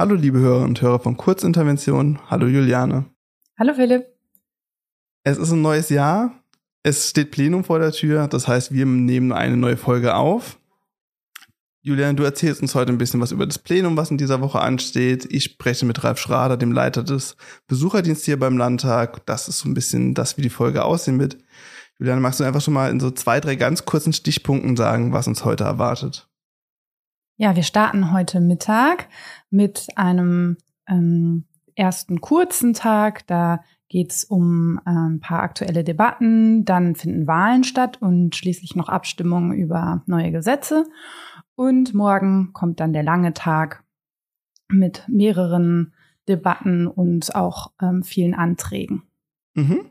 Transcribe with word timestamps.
Hallo 0.00 0.14
liebe 0.14 0.38
Hörer 0.38 0.62
und 0.62 0.80
Hörer 0.80 0.98
von 0.98 1.18
Kurzintervention. 1.18 2.20
Hallo 2.30 2.46
Juliane. 2.46 3.04
Hallo 3.58 3.74
Philipp. 3.74 4.06
Es 5.24 5.36
ist 5.36 5.52
ein 5.52 5.60
neues 5.60 5.90
Jahr. 5.90 6.42
Es 6.82 7.10
steht 7.10 7.30
Plenum 7.30 7.64
vor 7.64 7.80
der 7.80 7.92
Tür. 7.92 8.26
Das 8.26 8.48
heißt, 8.48 8.72
wir 8.72 8.86
nehmen 8.86 9.30
eine 9.30 9.58
neue 9.58 9.76
Folge 9.76 10.14
auf. 10.14 10.58
Julian, 11.82 12.16
du 12.16 12.22
erzählst 12.22 12.62
uns 12.62 12.74
heute 12.74 12.90
ein 12.90 12.96
bisschen 12.96 13.20
was 13.20 13.30
über 13.30 13.44
das 13.44 13.58
Plenum, 13.58 13.94
was 13.98 14.10
in 14.10 14.16
dieser 14.16 14.40
Woche 14.40 14.60
ansteht. 14.60 15.26
Ich 15.30 15.44
spreche 15.44 15.84
mit 15.84 16.02
Ralf 16.02 16.18
Schrader, 16.18 16.56
dem 16.56 16.72
Leiter 16.72 17.02
des 17.02 17.36
Besucherdienstes 17.66 18.24
hier 18.24 18.38
beim 18.38 18.56
Landtag. 18.56 19.26
Das 19.26 19.48
ist 19.48 19.58
so 19.58 19.68
ein 19.68 19.74
bisschen 19.74 20.14
das, 20.14 20.38
wie 20.38 20.42
die 20.42 20.48
Folge 20.48 20.82
aussehen 20.82 21.20
wird. 21.20 21.36
Julian, 21.98 22.22
magst 22.22 22.40
du 22.40 22.44
einfach 22.44 22.62
schon 22.62 22.72
mal 22.72 22.90
in 22.90 23.00
so 23.00 23.10
zwei, 23.10 23.38
drei 23.38 23.54
ganz 23.54 23.84
kurzen 23.84 24.14
Stichpunkten 24.14 24.78
sagen, 24.78 25.12
was 25.12 25.28
uns 25.28 25.44
heute 25.44 25.64
erwartet? 25.64 26.29
Ja, 27.40 27.56
wir 27.56 27.62
starten 27.62 28.12
heute 28.12 28.38
Mittag 28.38 29.08
mit 29.48 29.86
einem 29.96 30.58
ähm, 30.86 31.46
ersten 31.74 32.20
kurzen 32.20 32.74
Tag. 32.74 33.26
Da 33.28 33.64
geht 33.88 34.12
es 34.12 34.24
um 34.24 34.78
äh, 34.84 34.90
ein 34.90 35.20
paar 35.20 35.40
aktuelle 35.40 35.82
Debatten. 35.82 36.66
Dann 36.66 36.96
finden 36.96 37.26
Wahlen 37.26 37.64
statt 37.64 37.96
und 38.02 38.36
schließlich 38.36 38.76
noch 38.76 38.90
Abstimmungen 38.90 39.54
über 39.54 40.02
neue 40.04 40.32
Gesetze. 40.32 40.84
Und 41.54 41.94
morgen 41.94 42.52
kommt 42.52 42.78
dann 42.78 42.92
der 42.92 43.04
lange 43.04 43.32
Tag 43.32 43.84
mit 44.68 45.08
mehreren 45.08 45.94
Debatten 46.28 46.86
und 46.86 47.34
auch 47.34 47.72
ähm, 47.80 48.02
vielen 48.02 48.34
Anträgen. 48.34 49.04
Mhm. 49.54 49.86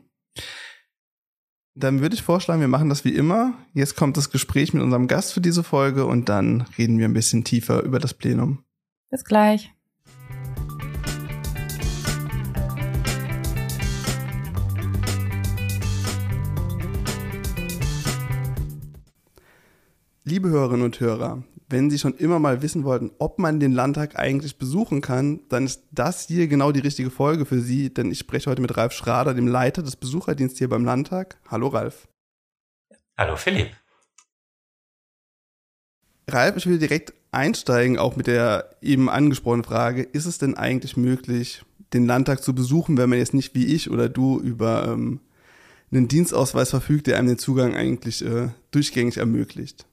Dann 1.80 2.00
würde 2.00 2.14
ich 2.14 2.22
vorschlagen, 2.22 2.60
wir 2.60 2.68
machen 2.68 2.88
das 2.90 3.04
wie 3.04 3.14
immer. 3.14 3.54
Jetzt 3.72 3.96
kommt 3.96 4.16
das 4.16 4.30
Gespräch 4.30 4.74
mit 4.74 4.82
unserem 4.82 5.08
Gast 5.08 5.32
für 5.32 5.40
diese 5.40 5.62
Folge 5.62 6.04
und 6.04 6.28
dann 6.28 6.66
reden 6.76 6.98
wir 6.98 7.06
ein 7.06 7.14
bisschen 7.14 7.42
tiefer 7.42 7.82
über 7.82 7.98
das 7.98 8.14
Plenum. 8.14 8.62
Bis 9.10 9.24
gleich. 9.24 9.72
Liebe 20.24 20.50
Hörerinnen 20.50 20.84
und 20.84 21.00
Hörer, 21.00 21.44
wenn 21.70 21.88
Sie 21.88 21.98
schon 21.98 22.14
immer 22.14 22.38
mal 22.38 22.60
wissen 22.60 22.84
wollten, 22.84 23.10
ob 23.18 23.38
man 23.38 23.58
den 23.58 23.72
Landtag 23.72 24.18
eigentlich 24.18 24.58
besuchen 24.58 25.00
kann, 25.00 25.40
dann 25.48 25.64
ist 25.64 25.84
das 25.92 26.26
hier 26.26 26.46
genau 26.46 26.72
die 26.72 26.80
richtige 26.80 27.10
Folge 27.10 27.46
für 27.46 27.60
Sie, 27.60 27.88
denn 27.94 28.10
ich 28.10 28.18
spreche 28.18 28.50
heute 28.50 28.60
mit 28.60 28.76
Ralf 28.76 28.92
Schrader, 28.92 29.32
dem 29.32 29.48
Leiter 29.48 29.82
des 29.82 29.96
Besucherdienstes 29.96 30.58
hier 30.58 30.68
beim 30.68 30.84
Landtag. 30.84 31.38
Hallo 31.48 31.68
Ralf. 31.68 32.06
Hallo 33.16 33.34
Philipp. 33.36 33.70
Ralf, 36.28 36.56
ich 36.56 36.66
will 36.66 36.78
direkt 36.78 37.14
einsteigen, 37.30 37.98
auch 37.98 38.14
mit 38.14 38.26
der 38.26 38.76
eben 38.82 39.08
angesprochenen 39.08 39.64
Frage, 39.64 40.02
ist 40.02 40.26
es 40.26 40.36
denn 40.36 40.54
eigentlich 40.54 40.98
möglich, 40.98 41.64
den 41.94 42.04
Landtag 42.04 42.42
zu 42.42 42.54
besuchen, 42.54 42.98
wenn 42.98 43.08
man 43.08 43.18
jetzt 43.18 43.32
nicht 43.32 43.54
wie 43.54 43.74
ich 43.74 43.90
oder 43.90 44.10
du 44.10 44.38
über 44.38 44.86
ähm, 44.86 45.20
einen 45.90 46.08
Dienstausweis 46.08 46.68
verfügt, 46.68 47.06
der 47.06 47.16
einem 47.16 47.28
den 47.28 47.38
Zugang 47.38 47.74
eigentlich 47.74 48.22
äh, 48.22 48.48
durchgängig 48.70 49.16
ermöglicht? 49.16 49.86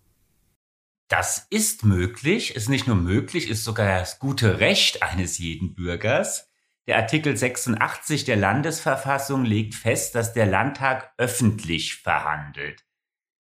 Das 1.08 1.48
ist 1.50 1.86
möglich, 1.86 2.56
ist 2.56 2.68
nicht 2.68 2.86
nur 2.86 2.98
möglich, 2.98 3.50
ist 3.50 3.64
sogar 3.64 4.00
das 4.00 4.20
gute 4.20 4.60
Recht 4.60 5.04
eines 5.04 5.38
jeden 5.38 5.74
Bürgers. 5.74 6.50
Der 6.86 6.98
Artikel 6.98 7.36
86 7.36 8.26
der 8.26 8.36
Landesverfassung 8.36 9.46
legt 9.46 9.74
fest, 9.74 10.16
dass 10.16 10.34
der 10.34 10.46
Landtag 10.46 11.14
öffentlich 11.18 11.96
verhandelt. 11.96 12.86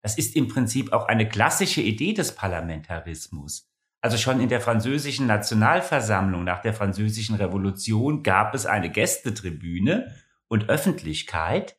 Das 0.02 0.18
ist 0.18 0.36
im 0.36 0.50
Prinzip 0.50 0.92
auch 0.92 1.08
eine 1.08 1.28
klassische 1.28 1.82
Idee 1.82 2.14
des 2.14 2.36
Parlamentarismus. 2.36 3.70
Also 4.02 4.18
schon 4.18 4.42
in 4.42 4.50
der 4.50 4.60
französischen 4.60 5.28
Nationalversammlung 5.28 6.44
nach 6.44 6.62
der 6.62 6.74
französischen 6.74 7.36
Revolution 7.36 8.24
gab 8.24 8.54
es 8.54 8.66
eine 8.66 8.90
Gästetribüne 8.90 10.14
und 10.50 10.68
Öffentlichkeit, 10.68 11.78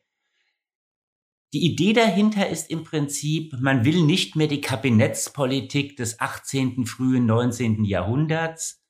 die 1.55 1.63
Idee 1.63 1.93
dahinter 1.93 2.49
ist 2.49 2.69
im 2.69 2.83
Prinzip, 2.83 3.55
man 3.61 3.85
will 3.85 4.03
nicht 4.03 4.35
mehr 4.35 4.49
die 4.49 4.59
Kabinettspolitik 4.59 5.95
des 5.95 6.19
18., 6.19 6.85
frühen 6.85 7.25
19. 7.27 7.85
Jahrhunderts. 7.85 8.83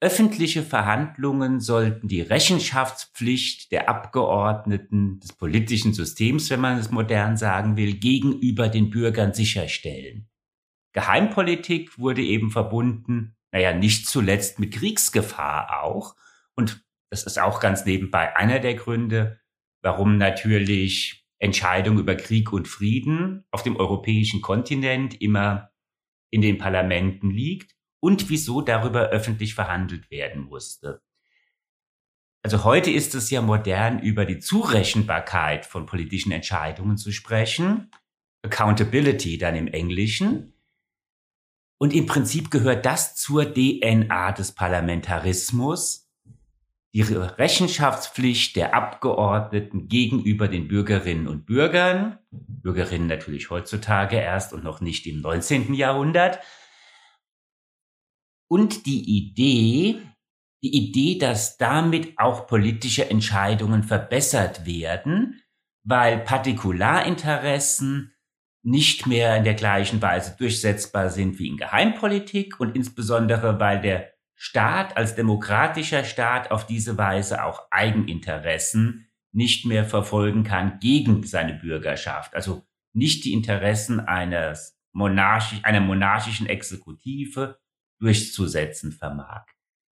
Öffentliche 0.00 0.62
Verhandlungen 0.62 1.58
sollten 1.58 2.06
die 2.06 2.20
Rechenschaftspflicht 2.20 3.72
der 3.72 3.88
Abgeordneten 3.88 5.18
des 5.18 5.32
politischen 5.32 5.92
Systems, 5.92 6.48
wenn 6.48 6.60
man 6.60 6.78
es 6.78 6.92
modern 6.92 7.36
sagen 7.36 7.76
will, 7.76 7.94
gegenüber 7.94 8.68
den 8.68 8.90
Bürgern 8.90 9.34
sicherstellen. 9.34 10.28
Geheimpolitik 10.92 11.98
wurde 11.98 12.22
eben 12.22 12.52
verbunden, 12.52 13.34
naja, 13.50 13.74
nicht 13.74 14.06
zuletzt 14.06 14.60
mit 14.60 14.74
Kriegsgefahr 14.74 15.82
auch. 15.82 16.14
Und 16.54 16.84
das 17.10 17.24
ist 17.24 17.40
auch 17.40 17.58
ganz 17.58 17.84
nebenbei 17.84 18.36
einer 18.36 18.60
der 18.60 18.76
Gründe, 18.76 19.40
warum 19.82 20.18
natürlich 20.18 21.21
Entscheidung 21.42 21.98
über 21.98 22.14
Krieg 22.14 22.52
und 22.52 22.68
Frieden 22.68 23.44
auf 23.50 23.64
dem 23.64 23.76
europäischen 23.76 24.40
Kontinent 24.40 25.20
immer 25.20 25.72
in 26.30 26.40
den 26.40 26.56
Parlamenten 26.56 27.30
liegt 27.30 27.74
und 28.00 28.30
wieso 28.30 28.62
darüber 28.62 29.08
öffentlich 29.08 29.54
verhandelt 29.54 30.10
werden 30.10 30.44
musste. 30.44 31.02
Also 32.44 32.62
heute 32.62 32.90
ist 32.90 33.16
es 33.16 33.30
ja 33.30 33.42
modern, 33.42 33.98
über 34.00 34.24
die 34.24 34.38
Zurechenbarkeit 34.38 35.66
von 35.66 35.84
politischen 35.84 36.30
Entscheidungen 36.30 36.96
zu 36.96 37.10
sprechen. 37.10 37.90
Accountability 38.42 39.36
dann 39.36 39.56
im 39.56 39.66
Englischen. 39.66 40.54
Und 41.78 41.92
im 41.92 42.06
Prinzip 42.06 42.52
gehört 42.52 42.86
das 42.86 43.16
zur 43.16 43.52
DNA 43.52 44.30
des 44.32 44.52
Parlamentarismus, 44.52 46.01
die 46.94 47.02
Rechenschaftspflicht 47.02 48.56
der 48.56 48.74
Abgeordneten 48.74 49.88
gegenüber 49.88 50.46
den 50.46 50.68
Bürgerinnen 50.68 51.26
und 51.26 51.46
Bürgern, 51.46 52.18
Bürgerinnen 52.30 53.06
natürlich 53.06 53.48
heutzutage 53.48 54.16
erst 54.16 54.52
und 54.52 54.62
noch 54.62 54.82
nicht 54.82 55.06
im 55.06 55.22
19. 55.22 55.72
Jahrhundert, 55.74 56.40
und 58.48 58.84
die 58.84 59.16
Idee, 59.16 60.02
die 60.62 60.76
Idee, 60.76 61.18
dass 61.18 61.56
damit 61.56 62.18
auch 62.18 62.46
politische 62.46 63.08
Entscheidungen 63.08 63.82
verbessert 63.82 64.66
werden, 64.66 65.40
weil 65.84 66.18
Partikularinteressen 66.18 68.14
nicht 68.62 69.06
mehr 69.06 69.38
in 69.38 69.44
der 69.44 69.54
gleichen 69.54 70.02
Weise 70.02 70.36
durchsetzbar 70.36 71.08
sind 71.08 71.38
wie 71.38 71.48
in 71.48 71.56
Geheimpolitik 71.56 72.60
und 72.60 72.76
insbesondere 72.76 73.58
weil 73.58 73.80
der 73.80 74.11
Staat 74.44 74.96
als 74.96 75.14
demokratischer 75.14 76.02
Staat 76.02 76.50
auf 76.50 76.66
diese 76.66 76.98
Weise 76.98 77.44
auch 77.44 77.68
Eigeninteressen 77.70 79.08
nicht 79.30 79.66
mehr 79.66 79.84
verfolgen 79.84 80.42
kann 80.42 80.80
gegen 80.80 81.22
seine 81.22 81.54
Bürgerschaft. 81.54 82.34
Also 82.34 82.66
nicht 82.92 83.24
die 83.24 83.34
Interessen 83.34 84.00
eines 84.00 84.76
monarchisch, 84.90 85.60
einer 85.62 85.78
monarchischen 85.78 86.48
Exekutive 86.48 87.60
durchzusetzen 88.00 88.90
vermag. 88.90 89.46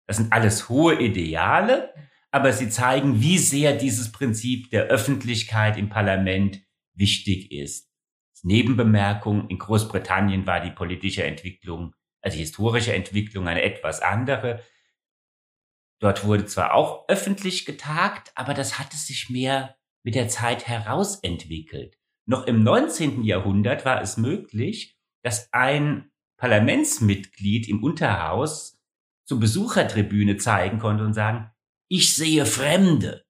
Das 0.08 0.16
sind 0.16 0.32
alles 0.32 0.70
hohe 0.70 0.98
Ideale, 0.98 1.94
aber 2.32 2.54
sie 2.54 2.70
zeigen, 2.70 3.20
wie 3.20 3.40
sehr 3.40 3.76
dieses 3.76 4.14
Prinzip 4.14 4.70
der 4.70 4.86
Öffentlichkeit 4.86 5.76
im 5.76 5.90
Parlament 5.90 6.62
wichtig 6.94 7.52
ist. 7.52 7.92
Nebenbemerkung, 8.44 9.50
in 9.50 9.58
Großbritannien 9.58 10.48
war 10.48 10.62
die 10.62 10.72
politische 10.72 11.26
Entwicklung 11.26 11.94
also 12.22 12.38
historische 12.38 12.94
Entwicklung 12.94 13.48
eine 13.48 13.62
etwas 13.62 14.02
andere. 14.02 14.64
Dort 16.00 16.26
wurde 16.26 16.46
zwar 16.46 16.74
auch 16.74 17.08
öffentlich 17.08 17.66
getagt, 17.66 18.32
aber 18.36 18.54
das 18.54 18.80
hatte 18.80 18.98
sich 18.98 19.30
mehr 19.30 19.76
mit 20.04 20.16
der 20.16 20.28
Zeit 20.28 20.68
herausentwickelt. 20.68 21.98
Noch 22.26 22.46
im 22.46 22.64
19. 22.64 23.24
Jahrhundert 23.24 23.86
war 23.86 24.02
es 24.02 24.18
möglich, 24.18 24.98
dass 25.24 25.52
ein 25.54 26.12
Parlamentsmitglied 26.38 27.68
im 27.68 27.84
Unterhaus 27.84 28.80
zur 29.26 29.40
Besuchertribüne 29.40 30.38
zeigen 30.38 30.80
konnte 30.80 31.04
und 31.04 31.14
sagen, 31.14 31.52
ich 31.90 32.16
sehe 32.16 32.46
Fremde. 32.46 33.26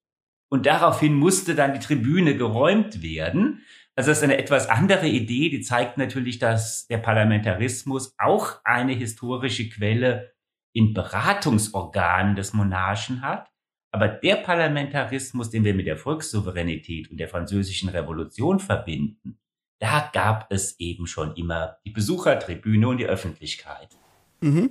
Und 0.50 0.65
daraufhin 0.65 1.13
musste 1.13 1.56
dann 1.56 1.73
die 1.73 1.79
Tribüne 1.79 2.38
geräumt 2.38 3.01
werden, 3.01 3.63
also 3.97 4.11
das 4.11 4.19
ist 4.19 4.23
eine 4.23 4.38
etwas 4.38 4.69
andere 4.69 5.07
Idee, 5.07 5.49
die 5.49 5.61
zeigt 5.61 5.97
natürlich, 5.97 6.38
dass 6.38 6.85
der 6.85 6.99
Parlamentarismus 6.99 8.13
auch 8.19 8.59
eine 8.63 8.94
historische 8.94 9.67
Quelle 9.69 10.33
in 10.71 10.94
Beratungsorganen 10.94 12.35
des 12.35 12.53
Monarchen 12.53 13.23
hat. 13.23 13.49
Aber 13.91 14.07
der 14.07 14.35
Parlamentarismus, 14.35 15.49
den 15.49 15.63
wir 15.63 15.73
mit 15.73 15.88
der 15.88 15.97
Volkssouveränität 15.97 17.09
und 17.09 17.19
der 17.19 17.27
französischen 17.27 17.89
Revolution 17.89 18.59
verbinden, 18.59 19.39
da 19.79 20.11
gab 20.13 20.51
es 20.51 20.79
eben 20.79 21.07
schon 21.07 21.35
immer 21.35 21.77
die 21.83 21.89
Besuchertribüne 21.89 22.88
und 22.88 22.97
die 22.97 23.07
Öffentlichkeit. 23.07 23.97
Mhm. 24.41 24.69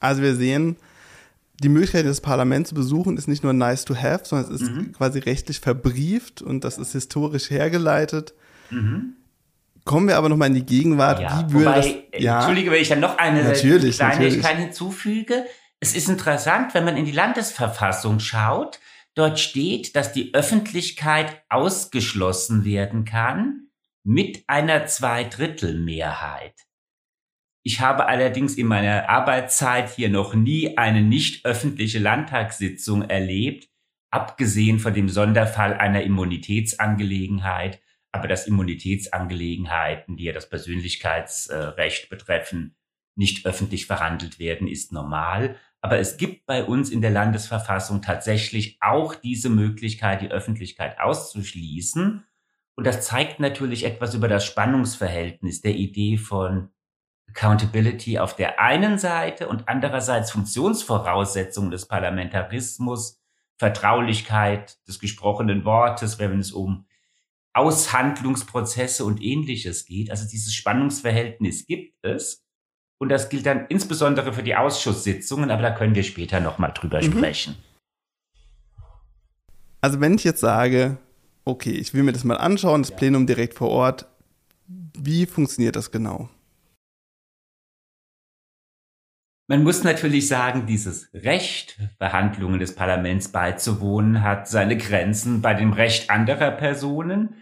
Also 0.00 0.20
wir 0.20 0.34
sehen, 0.34 0.76
die 1.62 1.70
Möglichkeit, 1.70 2.04
das 2.04 2.20
Parlament 2.20 2.66
zu 2.66 2.74
besuchen, 2.74 3.16
ist 3.16 3.26
nicht 3.26 3.42
nur 3.42 3.54
nice 3.54 3.86
to 3.86 3.96
have, 3.96 4.26
sondern 4.26 4.52
es 4.52 4.60
ist 4.60 4.70
mhm. 4.70 4.92
quasi 4.92 5.20
rechtlich 5.20 5.60
verbrieft 5.60 6.42
und 6.42 6.62
das 6.62 6.76
ist 6.76 6.92
historisch 6.92 7.48
hergeleitet. 7.48 8.34
Mhm. 8.70 9.14
Kommen 9.84 10.08
wir 10.08 10.16
aber 10.16 10.28
nochmal 10.28 10.48
in 10.48 10.54
die 10.54 10.66
Gegenwart. 10.66 11.20
Ja, 11.20 11.46
Wie 11.48 11.52
würde 11.54 11.66
wobei, 11.66 12.08
das, 12.12 12.22
ja, 12.22 12.38
Entschuldige, 12.38 12.70
wenn 12.72 12.82
ich 12.82 12.88
dann 12.88 13.00
noch 13.00 13.18
eine 13.18 13.44
natürlich, 13.44 13.96
Kleinigkeit 13.96 14.42
natürlich. 14.42 14.64
hinzufüge. 14.64 15.46
Es 15.78 15.94
ist 15.94 16.08
interessant, 16.08 16.74
wenn 16.74 16.84
man 16.84 16.96
in 16.96 17.04
die 17.04 17.12
Landesverfassung 17.12 18.18
schaut, 18.18 18.80
dort 19.14 19.38
steht, 19.38 19.94
dass 19.94 20.12
die 20.12 20.34
Öffentlichkeit 20.34 21.42
ausgeschlossen 21.48 22.64
werden 22.64 23.04
kann 23.04 23.68
mit 24.02 24.44
einer 24.48 24.86
Zweidrittelmehrheit. 24.86 26.54
Ich 27.62 27.80
habe 27.80 28.06
allerdings 28.06 28.54
in 28.54 28.68
meiner 28.68 29.08
Arbeitszeit 29.08 29.90
hier 29.90 30.08
noch 30.08 30.34
nie 30.34 30.78
eine 30.78 31.02
nicht 31.02 31.44
öffentliche 31.44 31.98
Landtagssitzung 31.98 33.02
erlebt, 33.02 33.68
abgesehen 34.12 34.78
von 34.78 34.94
dem 34.94 35.08
Sonderfall 35.08 35.74
einer 35.74 36.02
Immunitätsangelegenheit. 36.02 37.80
Aber 38.16 38.28
dass 38.28 38.46
Immunitätsangelegenheiten, 38.46 40.16
die 40.16 40.24
ja 40.24 40.32
das 40.32 40.48
Persönlichkeitsrecht 40.48 42.08
betreffen, 42.08 42.74
nicht 43.14 43.44
öffentlich 43.44 43.84
verhandelt 43.84 44.38
werden, 44.38 44.68
ist 44.68 44.90
normal. 44.90 45.56
Aber 45.82 45.98
es 45.98 46.16
gibt 46.16 46.46
bei 46.46 46.64
uns 46.64 46.88
in 46.88 47.02
der 47.02 47.10
Landesverfassung 47.10 48.00
tatsächlich 48.00 48.78
auch 48.80 49.14
diese 49.14 49.50
Möglichkeit, 49.50 50.22
die 50.22 50.30
Öffentlichkeit 50.30 50.98
auszuschließen. 50.98 52.24
Und 52.74 52.86
das 52.86 53.06
zeigt 53.06 53.38
natürlich 53.38 53.84
etwas 53.84 54.14
über 54.14 54.28
das 54.28 54.46
Spannungsverhältnis 54.46 55.60
der 55.60 55.74
Idee 55.74 56.16
von 56.16 56.70
Accountability 57.28 58.18
auf 58.18 58.34
der 58.34 58.60
einen 58.60 58.96
Seite 58.96 59.46
und 59.46 59.68
andererseits 59.68 60.30
Funktionsvoraussetzungen 60.30 61.70
des 61.70 61.86
Parlamentarismus, 61.86 63.20
Vertraulichkeit 63.58 64.78
des 64.88 65.00
gesprochenen 65.00 65.66
Wortes, 65.66 66.18
wenn 66.18 66.38
es 66.38 66.52
um 66.52 66.86
Aushandlungsprozesse 67.56 69.04
und 69.04 69.22
ähnliches 69.22 69.86
geht. 69.86 70.10
Also 70.10 70.28
dieses 70.28 70.54
Spannungsverhältnis 70.54 71.66
gibt 71.66 72.04
es. 72.04 72.44
Und 72.98 73.10
das 73.10 73.28
gilt 73.28 73.46
dann 73.46 73.66
insbesondere 73.68 74.32
für 74.32 74.42
die 74.42 74.54
Ausschusssitzungen, 74.54 75.50
aber 75.50 75.62
da 75.62 75.70
können 75.70 75.94
wir 75.94 76.02
später 76.02 76.40
nochmal 76.40 76.72
drüber 76.72 77.02
mhm. 77.02 77.12
sprechen. 77.12 77.56
Also 79.80 80.00
wenn 80.00 80.14
ich 80.14 80.24
jetzt 80.24 80.40
sage, 80.40 80.98
okay, 81.44 81.72
ich 81.72 81.94
will 81.94 82.02
mir 82.02 82.12
das 82.12 82.24
mal 82.24 82.38
anschauen, 82.38 82.82
das 82.82 82.90
ja. 82.90 82.96
Plenum 82.96 83.26
direkt 83.26 83.54
vor 83.54 83.70
Ort, 83.70 84.06
wie 84.66 85.26
funktioniert 85.26 85.76
das 85.76 85.90
genau? 85.90 86.28
Man 89.48 89.62
muss 89.62 89.84
natürlich 89.84 90.26
sagen, 90.26 90.66
dieses 90.66 91.08
Recht, 91.14 91.78
Verhandlungen 91.98 92.58
des 92.58 92.74
Parlaments 92.74 93.28
beizuwohnen, 93.28 94.24
hat 94.24 94.48
seine 94.48 94.76
Grenzen 94.76 95.40
bei 95.40 95.54
dem 95.54 95.72
Recht 95.72 96.10
anderer 96.10 96.50
Personen. 96.50 97.36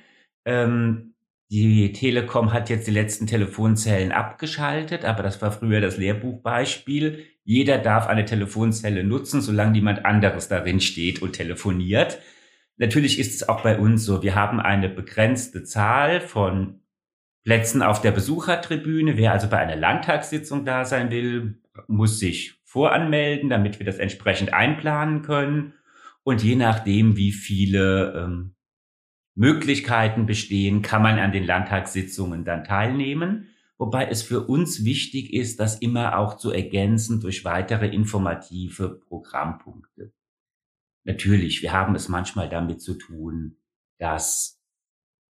Ähm, 0.44 1.14
die 1.50 1.92
Telekom 1.92 2.52
hat 2.52 2.70
jetzt 2.70 2.86
die 2.86 2.92
letzten 2.92 3.26
Telefonzellen 3.26 4.12
abgeschaltet, 4.12 5.04
aber 5.04 5.22
das 5.22 5.40
war 5.42 5.52
früher 5.52 5.80
das 5.80 5.98
Lehrbuchbeispiel. 5.98 7.24
Jeder 7.44 7.78
darf 7.78 8.06
eine 8.06 8.24
Telefonzelle 8.24 9.04
nutzen, 9.04 9.40
solange 9.40 9.72
niemand 9.72 10.04
anderes 10.04 10.48
darin 10.48 10.80
steht 10.80 11.22
und 11.22 11.32
telefoniert. 11.32 12.18
Natürlich 12.76 13.18
ist 13.18 13.34
es 13.34 13.48
auch 13.48 13.62
bei 13.62 13.78
uns 13.78 14.04
so, 14.04 14.22
wir 14.22 14.34
haben 14.34 14.58
eine 14.58 14.88
begrenzte 14.88 15.62
Zahl 15.62 16.20
von 16.20 16.80
Plätzen 17.44 17.82
auf 17.82 18.00
der 18.00 18.10
Besuchertribüne. 18.10 19.16
Wer 19.16 19.32
also 19.32 19.48
bei 19.48 19.58
einer 19.58 19.76
Landtagssitzung 19.76 20.64
da 20.64 20.84
sein 20.84 21.10
will, 21.10 21.60
muss 21.86 22.18
sich 22.18 22.58
voranmelden, 22.64 23.50
damit 23.50 23.78
wir 23.78 23.86
das 23.86 23.98
entsprechend 23.98 24.52
einplanen 24.52 25.22
können. 25.22 25.74
Und 26.24 26.42
je 26.42 26.56
nachdem, 26.56 27.16
wie 27.16 27.32
viele 27.32 28.14
ähm, 28.16 28.54
Möglichkeiten 29.34 30.26
bestehen, 30.26 30.82
kann 30.82 31.02
man 31.02 31.18
an 31.18 31.32
den 31.32 31.44
Landtagssitzungen 31.44 32.44
dann 32.44 32.64
teilnehmen. 32.64 33.48
Wobei 33.76 34.06
es 34.06 34.22
für 34.22 34.46
uns 34.46 34.84
wichtig 34.84 35.32
ist, 35.32 35.58
das 35.58 35.78
immer 35.78 36.18
auch 36.18 36.36
zu 36.36 36.52
ergänzen 36.52 37.20
durch 37.20 37.44
weitere 37.44 37.88
informative 37.88 39.00
Programmpunkte. 39.00 40.12
Natürlich, 41.04 41.62
wir 41.62 41.72
haben 41.72 41.94
es 41.94 42.08
manchmal 42.08 42.48
damit 42.48 42.80
zu 42.80 42.94
tun, 42.94 43.56
dass 43.98 44.62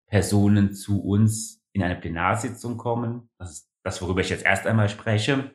Personen 0.07 0.73
zu 0.73 1.01
uns 1.01 1.63
in 1.71 1.81
eine 1.81 1.95
Plenarsitzung 1.95 2.77
kommen. 2.77 3.29
Das 3.39 3.51
ist 3.51 3.69
das, 3.83 4.01
worüber 4.01 4.21
ich 4.21 4.29
jetzt 4.29 4.45
erst 4.45 4.67
einmal 4.67 4.89
spreche 4.89 5.51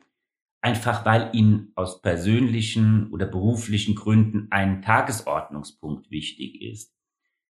einfach 0.60 1.04
weil 1.04 1.30
ihnen 1.32 1.72
aus 1.74 2.02
persönlichen 2.02 3.10
oder 3.10 3.26
beruflichen 3.26 3.94
Gründen 3.94 4.48
ein 4.50 4.82
Tagesordnungspunkt 4.82 6.10
wichtig 6.10 6.60
ist. 6.62 6.94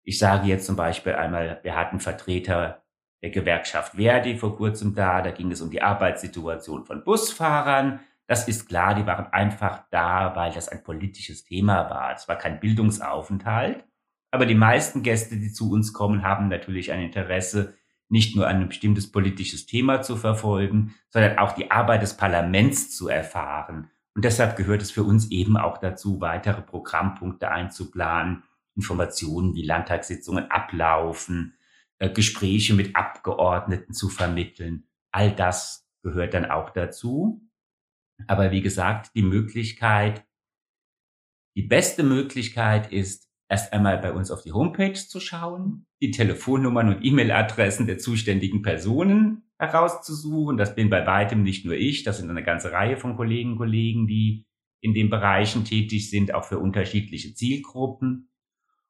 Ich 0.08 0.20
sage 0.20 0.46
jetzt 0.46 0.66
zum 0.66 0.76
Beispiel 0.76 1.14
einmal, 1.14 1.58
wir 1.64 1.74
hatten 1.74 1.98
Vertreter 1.98 2.84
der 3.22 3.30
Gewerkschaft 3.30 3.96
Verdi 3.96 4.36
vor 4.36 4.56
kurzem 4.56 4.94
da, 4.94 5.20
da 5.20 5.32
ging 5.32 5.50
es 5.50 5.60
um 5.60 5.68
die 5.68 5.82
Arbeitssituation 5.82 6.84
von 6.84 7.02
Busfahrern. 7.02 7.98
Das 8.28 8.46
ist 8.46 8.68
klar, 8.68 8.94
die 8.94 9.04
waren 9.04 9.26
einfach 9.32 9.82
da, 9.90 10.36
weil 10.36 10.52
das 10.52 10.68
ein 10.68 10.84
politisches 10.84 11.42
Thema 11.42 11.90
war. 11.90 12.14
Es 12.14 12.28
war 12.28 12.36
kein 12.36 12.60
Bildungsaufenthalt. 12.60 13.84
Aber 14.30 14.46
die 14.46 14.54
meisten 14.54 15.02
Gäste, 15.02 15.38
die 15.38 15.52
zu 15.52 15.72
uns 15.72 15.92
kommen, 15.92 16.22
haben 16.22 16.46
natürlich 16.46 16.92
ein 16.92 17.02
Interesse 17.02 17.74
nicht 18.08 18.36
nur 18.36 18.46
ein 18.46 18.68
bestimmtes 18.68 19.10
politisches 19.10 19.66
Thema 19.66 20.02
zu 20.02 20.16
verfolgen, 20.16 20.94
sondern 21.08 21.38
auch 21.38 21.50
die 21.50 21.72
Arbeit 21.72 22.02
des 22.02 22.16
Parlaments 22.16 22.96
zu 22.96 23.08
erfahren. 23.08 23.90
Und 24.14 24.24
deshalb 24.24 24.56
gehört 24.56 24.82
es 24.82 24.92
für 24.92 25.02
uns 25.02 25.32
eben 25.32 25.56
auch 25.56 25.78
dazu, 25.78 26.20
weitere 26.20 26.62
Programmpunkte 26.62 27.50
einzuplanen, 27.50 28.44
Informationen 28.76 29.54
wie 29.54 29.64
Landtagssitzungen 29.64 30.50
ablaufen, 30.50 31.56
äh, 31.98 32.10
Gespräche 32.10 32.74
mit 32.74 32.94
Abgeordneten 32.94 33.92
zu 33.92 34.08
vermitteln. 34.08 34.86
All 35.10 35.34
das 35.34 35.88
gehört 36.02 36.34
dann 36.34 36.44
auch 36.44 36.70
dazu. 36.70 37.42
Aber 38.26 38.50
wie 38.50 38.62
gesagt, 38.62 39.10
die 39.14 39.22
Möglichkeit, 39.22 40.24
die 41.56 41.62
beste 41.62 42.02
Möglichkeit 42.02 42.92
ist, 42.92 43.26
erst 43.48 43.72
einmal 43.72 43.98
bei 43.98 44.12
uns 44.12 44.30
auf 44.30 44.42
die 44.42 44.52
Homepage 44.52 44.94
zu 44.94 45.20
schauen, 45.20 45.86
die 46.02 46.10
Telefonnummern 46.10 46.88
und 46.88 47.04
E-Mail-Adressen 47.04 47.86
der 47.86 47.98
zuständigen 47.98 48.62
Personen 48.62 49.44
herauszusuchen. 49.58 50.56
Das 50.56 50.74
bin 50.74 50.90
bei 50.90 51.06
weitem 51.06 51.42
nicht 51.42 51.64
nur 51.64 51.74
ich, 51.74 52.02
das 52.02 52.18
sind 52.18 52.28
eine 52.28 52.42
ganze 52.42 52.72
Reihe 52.72 52.96
von 52.96 53.16
Kollegen 53.16 53.52
und 53.52 53.58
Kollegen, 53.58 54.06
die 54.06 54.46
in 54.80 54.94
den 54.94 55.10
Bereichen 55.10 55.64
tätig 55.64 56.10
sind, 56.10 56.34
auch 56.34 56.44
für 56.44 56.58
unterschiedliche 56.58 57.34
Zielgruppen. 57.34 58.28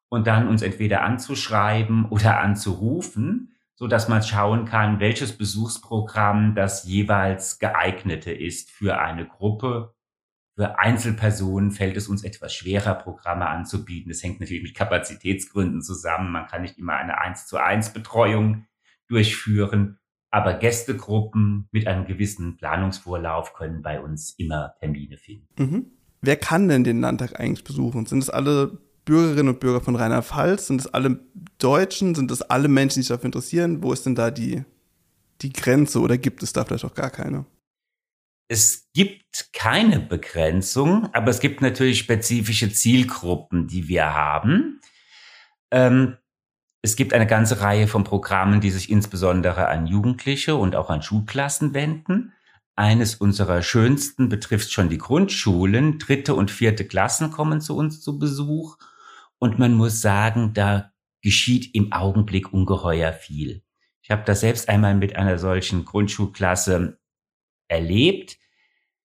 Und 0.08 0.26
dann 0.26 0.48
uns 0.48 0.62
entweder 0.62 1.02
anzuschreiben 1.02 2.06
oder 2.06 2.40
anzurufen, 2.40 3.54
so 3.74 3.86
dass 3.86 4.08
man 4.08 4.22
schauen 4.22 4.64
kann, 4.64 5.00
welches 5.00 5.36
Besuchsprogramm 5.36 6.54
das 6.54 6.84
jeweils 6.84 7.58
geeignete 7.58 8.32
ist 8.32 8.70
für 8.70 8.98
eine 8.98 9.26
Gruppe 9.26 9.96
für 10.56 10.78
Einzelpersonen 10.78 11.70
fällt 11.70 11.98
es 11.98 12.08
uns 12.08 12.24
etwas 12.24 12.54
schwerer, 12.54 12.94
Programme 12.94 13.46
anzubieten. 13.46 14.08
Das 14.08 14.22
hängt 14.22 14.40
natürlich 14.40 14.62
mit 14.62 14.74
Kapazitätsgründen 14.74 15.82
zusammen. 15.82 16.32
Man 16.32 16.46
kann 16.46 16.62
nicht 16.62 16.78
immer 16.78 16.94
eine 16.94 17.18
1 17.18 17.46
zu 17.46 17.58
1 17.58 17.92
Betreuung 17.92 18.64
durchführen. 19.06 19.98
Aber 20.30 20.54
Gästegruppen 20.54 21.68
mit 21.72 21.86
einem 21.86 22.06
gewissen 22.06 22.56
Planungsvorlauf 22.56 23.52
können 23.52 23.82
bei 23.82 24.00
uns 24.00 24.34
immer 24.38 24.74
Termine 24.80 25.18
finden. 25.18 25.48
Mhm. 25.58 25.86
Wer 26.22 26.36
kann 26.36 26.68
denn 26.68 26.84
den 26.84 27.00
Landtag 27.00 27.38
eigentlich 27.38 27.62
besuchen? 27.64 28.06
Sind 28.06 28.22
es 28.22 28.30
alle 28.30 28.78
Bürgerinnen 29.06 29.48
und 29.48 29.60
Bürger 29.60 29.80
von 29.80 29.96
Rheinland-Pfalz? 29.96 30.66
Sind 30.66 30.82
es 30.82 30.86
alle 30.92 31.20
Deutschen? 31.56 32.14
Sind 32.14 32.30
es 32.30 32.42
alle 32.42 32.68
Menschen, 32.68 32.96
die 32.96 33.02
sich 33.04 33.08
dafür 33.08 33.26
interessieren? 33.26 33.82
Wo 33.82 33.94
ist 33.94 34.04
denn 34.04 34.14
da 34.14 34.30
die, 34.30 34.64
die 35.40 35.52
Grenze 35.54 36.00
oder 36.00 36.18
gibt 36.18 36.42
es 36.42 36.52
da 36.52 36.66
vielleicht 36.66 36.84
auch 36.84 36.94
gar 36.94 37.10
keine? 37.10 37.46
es 38.48 38.88
gibt 38.94 39.52
keine 39.52 40.00
Begrenzung, 40.00 41.08
aber 41.12 41.30
es 41.30 41.40
gibt 41.40 41.60
natürlich 41.62 41.98
spezifische 41.98 42.72
Zielgruppen, 42.72 43.66
die 43.66 43.88
wir 43.88 44.14
haben. 44.14 44.80
Ähm, 45.70 46.16
es 46.82 46.94
gibt 46.94 47.12
eine 47.12 47.26
ganze 47.26 47.60
Reihe 47.60 47.88
von 47.88 48.04
Programmen, 48.04 48.60
die 48.60 48.70
sich 48.70 48.90
insbesondere 48.90 49.68
an 49.68 49.88
Jugendliche 49.88 50.54
und 50.54 50.76
auch 50.76 50.90
an 50.90 51.02
Schulklassen 51.02 51.74
wenden. 51.74 52.32
Eines 52.76 53.16
unserer 53.16 53.62
schönsten 53.62 54.28
betrifft 54.28 54.70
schon 54.70 54.88
die 54.88 54.98
Grundschulen. 54.98 55.98
Dritte 55.98 56.34
und 56.34 56.50
vierte 56.50 56.84
Klassen 56.84 57.32
kommen 57.32 57.60
zu 57.60 57.76
uns 57.76 58.00
zu 58.00 58.18
Besuch. 58.18 58.76
Und 59.38 59.58
man 59.58 59.74
muss 59.74 60.00
sagen, 60.00 60.52
da 60.54 60.92
geschieht 61.22 61.74
im 61.74 61.92
Augenblick 61.92 62.52
ungeheuer 62.52 63.12
viel. 63.12 63.62
Ich 64.02 64.10
habe 64.10 64.22
das 64.24 64.40
selbst 64.40 64.68
einmal 64.68 64.94
mit 64.94 65.16
einer 65.16 65.38
solchen 65.38 65.84
Grundschulklasse 65.84 66.98
erlebt. 67.68 68.38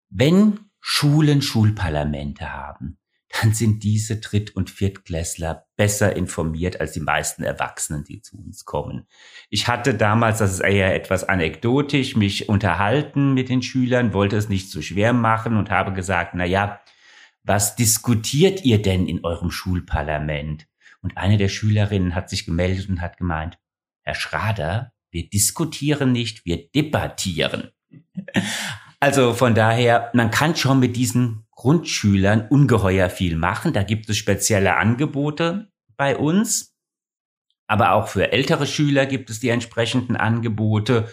Wenn 0.08 0.58
Schulen 0.80 1.42
Schulparlamente 1.42 2.52
haben, 2.52 2.98
dann 3.40 3.54
sind 3.54 3.84
diese 3.84 4.16
Dritt- 4.16 4.56
und 4.56 4.70
Viertklässler 4.70 5.66
besser 5.76 6.16
informiert 6.16 6.80
als 6.80 6.92
die 6.92 7.00
meisten 7.00 7.44
Erwachsenen, 7.44 8.02
die 8.02 8.22
zu 8.22 8.36
uns 8.36 8.64
kommen. 8.64 9.06
Ich 9.48 9.68
hatte 9.68 9.94
damals, 9.94 10.38
das 10.38 10.54
ist 10.54 10.60
eher 10.60 10.94
etwas 10.94 11.22
anekdotisch, 11.22 12.16
mich 12.16 12.48
unterhalten 12.48 13.34
mit 13.34 13.48
den 13.48 13.62
Schülern, 13.62 14.12
wollte 14.12 14.36
es 14.36 14.48
nicht 14.48 14.70
zu 14.70 14.82
schwer 14.82 15.12
machen 15.12 15.56
und 15.56 15.70
habe 15.70 15.92
gesagt, 15.92 16.32
na 16.34 16.44
ja, 16.44 16.80
was 17.50 17.74
diskutiert 17.74 18.64
ihr 18.64 18.80
denn 18.80 19.08
in 19.08 19.24
eurem 19.24 19.50
Schulparlament? 19.50 20.68
Und 21.02 21.16
eine 21.16 21.36
der 21.36 21.48
Schülerinnen 21.48 22.14
hat 22.14 22.30
sich 22.30 22.46
gemeldet 22.46 22.88
und 22.88 23.00
hat 23.00 23.16
gemeint, 23.16 23.58
Herr 24.02 24.14
Schrader, 24.14 24.92
wir 25.10 25.28
diskutieren 25.28 26.12
nicht, 26.12 26.44
wir 26.44 26.68
debattieren. 26.70 27.72
Also 29.00 29.34
von 29.34 29.56
daher, 29.56 30.12
man 30.14 30.30
kann 30.30 30.54
schon 30.54 30.78
mit 30.78 30.94
diesen 30.94 31.44
Grundschülern 31.50 32.46
ungeheuer 32.46 33.10
viel 33.10 33.36
machen. 33.36 33.72
Da 33.72 33.82
gibt 33.82 34.08
es 34.08 34.16
spezielle 34.16 34.76
Angebote 34.76 35.72
bei 35.96 36.16
uns. 36.16 36.76
Aber 37.66 37.94
auch 37.94 38.06
für 38.06 38.30
ältere 38.30 38.68
Schüler 38.68 39.06
gibt 39.06 39.28
es 39.28 39.40
die 39.40 39.48
entsprechenden 39.48 40.14
Angebote 40.14 41.08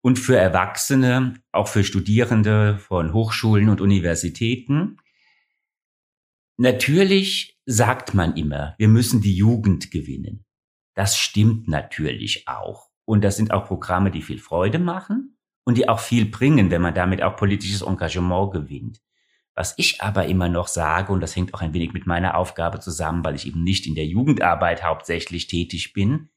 und 0.00 0.18
für 0.18 0.38
Erwachsene, 0.38 1.34
auch 1.52 1.68
für 1.68 1.84
Studierende 1.84 2.78
von 2.78 3.12
Hochschulen 3.12 3.68
und 3.68 3.82
Universitäten. 3.82 4.96
Natürlich 6.60 7.56
sagt 7.66 8.14
man 8.14 8.36
immer, 8.36 8.74
wir 8.78 8.88
müssen 8.88 9.20
die 9.20 9.34
Jugend 9.34 9.92
gewinnen. 9.92 10.44
Das 10.94 11.16
stimmt 11.16 11.68
natürlich 11.68 12.48
auch. 12.48 12.90
Und 13.04 13.22
das 13.22 13.36
sind 13.36 13.52
auch 13.52 13.66
Programme, 13.66 14.10
die 14.10 14.22
viel 14.22 14.40
Freude 14.40 14.80
machen 14.80 15.38
und 15.64 15.78
die 15.78 15.88
auch 15.88 16.00
viel 16.00 16.26
bringen, 16.26 16.72
wenn 16.72 16.82
man 16.82 16.94
damit 16.94 17.22
auch 17.22 17.36
politisches 17.36 17.82
Engagement 17.82 18.52
gewinnt. 18.52 19.00
Was 19.54 19.74
ich 19.76 20.02
aber 20.02 20.26
immer 20.26 20.48
noch 20.48 20.66
sage, 20.66 21.12
und 21.12 21.20
das 21.20 21.36
hängt 21.36 21.54
auch 21.54 21.60
ein 21.60 21.74
wenig 21.74 21.92
mit 21.92 22.06
meiner 22.06 22.36
Aufgabe 22.36 22.80
zusammen, 22.80 23.24
weil 23.24 23.36
ich 23.36 23.46
eben 23.46 23.62
nicht 23.62 23.86
in 23.86 23.94
der 23.94 24.06
Jugendarbeit 24.06 24.82
hauptsächlich 24.82 25.46
tätig 25.46 25.92
bin, 25.92 26.28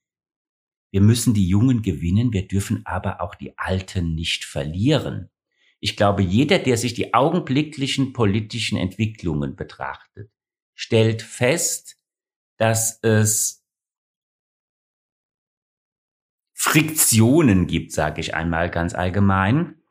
wir 0.91 1.01
müssen 1.01 1.33
die 1.33 1.47
Jungen 1.47 1.81
gewinnen, 1.81 2.31
wir 2.31 2.47
dürfen 2.47 2.81
aber 2.85 3.21
auch 3.21 3.33
die 3.33 3.57
Alten 3.57 4.13
nicht 4.13 4.45
verlieren. 4.45 5.31
Ich 5.81 5.97
glaube, 5.97 6.21
jeder, 6.21 6.59
der 6.59 6.77
sich 6.77 6.93
die 6.93 7.13
augenblicklichen 7.13 8.13
politischen 8.13 8.77
Entwicklungen 8.77 9.55
betrachtet, 9.55 10.31
stellt 10.75 11.23
fest, 11.23 11.97
dass 12.57 12.99
es 13.01 13.65
Friktionen 16.53 17.65
gibt, 17.65 17.91
sage 17.91 18.21
ich 18.21 18.35
einmal 18.35 18.69
ganz 18.69 18.93
allgemein, 18.93 19.81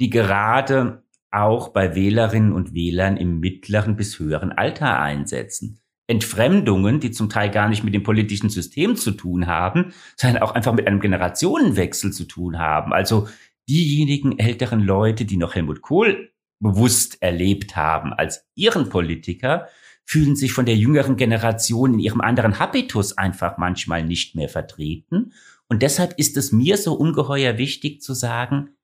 die 0.00 0.08
gerade 0.08 1.04
auch 1.30 1.68
bei 1.68 1.94
Wählerinnen 1.94 2.54
und 2.54 2.72
Wählern 2.72 3.18
im 3.18 3.38
mittleren 3.38 3.96
bis 3.96 4.18
höheren 4.18 4.52
Alter 4.52 4.98
einsetzen. 4.98 5.82
Entfremdungen, 6.06 7.00
die 7.00 7.10
zum 7.10 7.28
Teil 7.28 7.50
gar 7.50 7.68
nicht 7.68 7.84
mit 7.84 7.92
dem 7.92 8.04
politischen 8.04 8.48
System 8.48 8.96
zu 8.96 9.10
tun 9.10 9.46
haben, 9.46 9.92
sondern 10.16 10.42
auch 10.42 10.52
einfach 10.52 10.72
mit 10.72 10.86
einem 10.86 11.00
Generationenwechsel 11.00 12.12
zu 12.12 12.24
tun 12.24 12.58
haben. 12.58 12.92
Also 12.92 13.28
diejenigen 13.68 14.38
älteren 14.38 14.80
Leute, 14.80 15.24
die 15.24 15.36
noch 15.36 15.54
Helmut 15.54 15.82
Kohl 15.82 16.32
bewusst 16.60 17.20
erlebt 17.22 17.76
haben 17.76 18.12
als 18.12 18.46
ihren 18.54 18.88
Politiker, 18.88 19.68
fühlen 20.04 20.36
sich 20.36 20.52
von 20.52 20.66
der 20.66 20.76
jüngeren 20.76 21.16
Generation 21.16 21.94
in 21.94 22.00
ihrem 22.00 22.20
anderen 22.20 22.58
Habitus 22.58 23.18
einfach 23.18 23.58
manchmal 23.58 24.04
nicht 24.04 24.34
mehr 24.34 24.48
vertreten. 24.48 25.32
Und 25.68 25.82
deshalb 25.82 26.18
ist 26.18 26.36
es 26.36 26.52
mir 26.52 26.76
so 26.76 26.94
ungeheuer 26.94 27.58
wichtig 27.58 28.00
zu 28.00 28.14
sagen, 28.14 28.76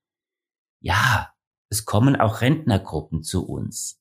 ja, 0.81 1.33
es 1.71 1.85
kommen 1.85 2.17
auch 2.17 2.41
Rentnergruppen 2.41 3.23
zu 3.23 3.47
uns. 3.47 4.01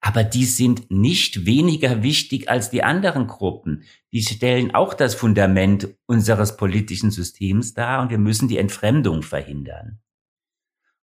Aber 0.00 0.22
die 0.22 0.44
sind 0.44 0.90
nicht 0.90 1.46
weniger 1.46 2.02
wichtig 2.02 2.50
als 2.50 2.70
die 2.70 2.82
anderen 2.82 3.26
Gruppen. 3.26 3.84
Die 4.12 4.22
stellen 4.22 4.74
auch 4.74 4.92
das 4.92 5.14
Fundament 5.14 5.88
unseres 6.06 6.56
politischen 6.56 7.10
Systems 7.10 7.74
dar 7.74 8.02
und 8.02 8.10
wir 8.10 8.18
müssen 8.18 8.48
die 8.48 8.58
Entfremdung 8.58 9.22
verhindern. 9.22 10.00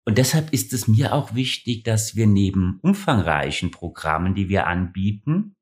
Und 0.04 0.18
deshalb 0.18 0.52
ist 0.52 0.72
es 0.72 0.88
mir 0.88 1.12
auch 1.12 1.34
wichtig, 1.34 1.84
dass 1.84 2.16
wir 2.16 2.26
neben 2.26 2.78
umfangreichen 2.82 3.70
Programmen, 3.70 4.34
die 4.34 4.48
wir 4.48 4.66
anbieten, 4.66 5.56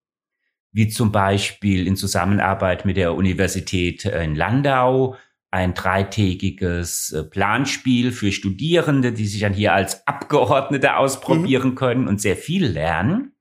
wie 0.72 0.88
zum 0.88 1.12
Beispiel 1.12 1.86
in 1.86 1.96
Zusammenarbeit 1.96 2.84
mit 2.84 2.96
der 2.96 3.14
Universität 3.14 4.04
in 4.04 4.34
Landau, 4.34 5.16
ein 5.50 5.74
dreitägiges 5.74 7.12
äh, 7.12 7.24
Planspiel 7.24 8.12
für 8.12 8.32
Studierende, 8.32 9.12
die 9.12 9.26
sich 9.26 9.40
dann 9.40 9.54
hier 9.54 9.72
als 9.72 10.06
Abgeordnete 10.06 10.96
ausprobieren 10.96 11.70
mhm. 11.70 11.74
können 11.74 12.08
und 12.08 12.20
sehr 12.20 12.36
viel 12.36 12.66
lernen, 12.66 13.32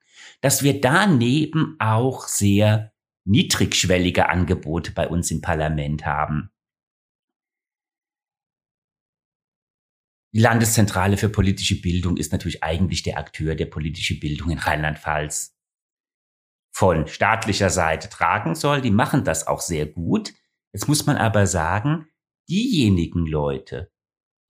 dass 0.41 0.63
wir 0.63 0.79
daneben 0.79 1.75
auch 1.79 2.27
sehr 2.27 2.93
niedrigschwellige 3.25 4.29
Angebote 4.29 4.91
bei 4.93 5.07
uns 5.07 5.31
im 5.31 5.41
Parlament 5.41 6.05
haben. 6.05 6.49
Die 10.37 10.43
Landeszentrale 10.43 11.17
für 11.17 11.29
politische 11.29 11.81
Bildung 11.81 12.15
ist 12.15 12.31
natürlich 12.31 12.63
eigentlich 12.63 13.01
der 13.01 13.17
Akteur, 13.17 13.55
der 13.55 13.65
politische 13.65 14.19
Bildung 14.19 14.51
in 14.51 14.59
Rheinland-Pfalz 14.59 15.57
von 16.71 17.07
staatlicher 17.07 17.71
Seite 17.71 18.07
tragen 18.07 18.53
soll. 18.53 18.81
Die 18.81 18.91
machen 18.91 19.23
das 19.23 19.47
auch 19.47 19.61
sehr 19.61 19.87
gut. 19.87 20.35
Jetzt 20.73 20.87
muss 20.87 21.07
man 21.07 21.17
aber 21.17 21.47
sagen, 21.47 22.05
diejenigen 22.47 23.25
Leute, 23.25 23.91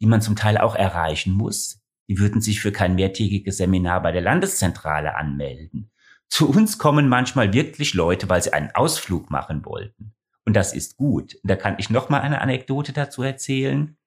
die 0.01 0.07
man 0.07 0.21
zum 0.21 0.35
Teil 0.35 0.57
auch 0.57 0.75
erreichen 0.75 1.31
muss, 1.31 1.81
die 2.09 2.19
würden 2.19 2.41
sich 2.41 2.59
für 2.59 2.73
kein 2.73 2.95
mehrtägiges 2.95 3.55
Seminar 3.55 4.01
bei 4.01 4.11
der 4.11 4.21
Landeszentrale 4.21 5.15
anmelden. 5.15 5.89
Zu 6.27 6.49
uns 6.49 6.77
kommen 6.79 7.07
manchmal 7.07 7.53
wirklich 7.53 7.93
Leute, 7.93 8.27
weil 8.27 8.43
sie 8.43 8.51
einen 8.51 8.71
Ausflug 8.71 9.31
machen 9.31 9.63
wollten. 9.63 10.13
Und 10.43 10.53
das 10.53 10.73
ist 10.73 10.97
gut. 10.97 11.35
Und 11.35 11.49
da 11.49 11.55
kann 11.55 11.77
ich 11.79 11.89
noch 11.89 12.09
mal 12.09 12.19
eine 12.19 12.41
Anekdote 12.41 12.91
dazu 12.91 13.23
erzählen 13.23 13.97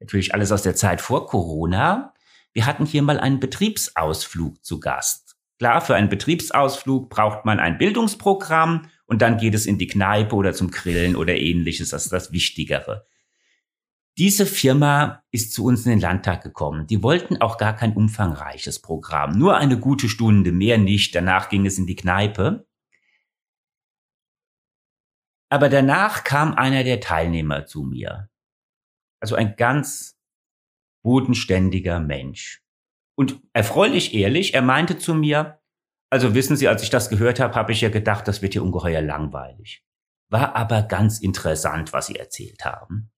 natürlich 0.00 0.34
alles 0.34 0.50
aus 0.50 0.62
der 0.62 0.74
Zeit 0.74 1.00
vor 1.00 1.26
Corona. 1.26 2.14
Wir 2.52 2.66
hatten 2.66 2.86
hier 2.86 3.02
mal 3.02 3.20
einen 3.20 3.38
Betriebsausflug 3.38 4.64
zu 4.64 4.80
Gast. 4.80 5.36
Klar, 5.58 5.82
für 5.82 5.94
einen 5.94 6.08
Betriebsausflug 6.08 7.10
braucht 7.10 7.44
man 7.44 7.60
ein 7.60 7.76
Bildungsprogramm 7.76 8.88
und 9.04 9.20
dann 9.20 9.36
geht 9.36 9.54
es 9.54 9.66
in 9.66 9.76
die 9.76 9.86
Kneipe 9.86 10.34
oder 10.34 10.54
zum 10.54 10.70
Grillen 10.70 11.16
oder 11.16 11.36
ähnliches. 11.36 11.90
Das 11.90 12.04
ist 12.04 12.12
das 12.12 12.32
Wichtigere. 12.32 13.06
Diese 14.16 14.46
Firma 14.46 15.22
ist 15.30 15.52
zu 15.52 15.64
uns 15.64 15.84
in 15.84 15.90
den 15.90 16.00
Landtag 16.00 16.42
gekommen. 16.42 16.86
Die 16.86 17.02
wollten 17.02 17.40
auch 17.40 17.58
gar 17.58 17.76
kein 17.76 17.94
umfangreiches 17.94 18.80
Programm. 18.80 19.38
Nur 19.38 19.58
eine 19.58 19.78
gute 19.78 20.08
Stunde, 20.08 20.50
mehr 20.50 20.78
nicht. 20.78 21.14
Danach 21.14 21.50
ging 21.50 21.66
es 21.66 21.78
in 21.78 21.86
die 21.86 21.96
Kneipe. 21.96 22.66
Aber 25.50 25.68
danach 25.68 26.24
kam 26.24 26.54
einer 26.54 26.84
der 26.84 27.00
Teilnehmer 27.00 27.66
zu 27.66 27.82
mir. 27.82 28.29
Also 29.20 29.34
ein 29.36 29.54
ganz 29.56 30.18
bodenständiger 31.02 32.00
Mensch. 32.00 32.62
Und 33.14 33.40
erfreulich 33.52 34.14
ehrlich, 34.14 34.54
er 34.54 34.62
meinte 34.62 34.98
zu 34.98 35.14
mir, 35.14 35.60
also 36.10 36.34
wissen 36.34 36.56
Sie, 36.56 36.66
als 36.66 36.82
ich 36.82 36.90
das 36.90 37.08
gehört 37.08 37.38
habe, 37.38 37.54
habe 37.54 37.72
ich 37.72 37.82
ja 37.82 37.88
gedacht, 37.88 38.26
das 38.26 38.42
wird 38.42 38.54
hier 38.54 38.62
ungeheuer 38.62 39.00
langweilig. 39.00 39.84
War 40.28 40.56
aber 40.56 40.82
ganz 40.82 41.20
interessant, 41.20 41.92
was 41.92 42.06
Sie 42.06 42.16
erzählt 42.16 42.64
haben. 42.64 43.10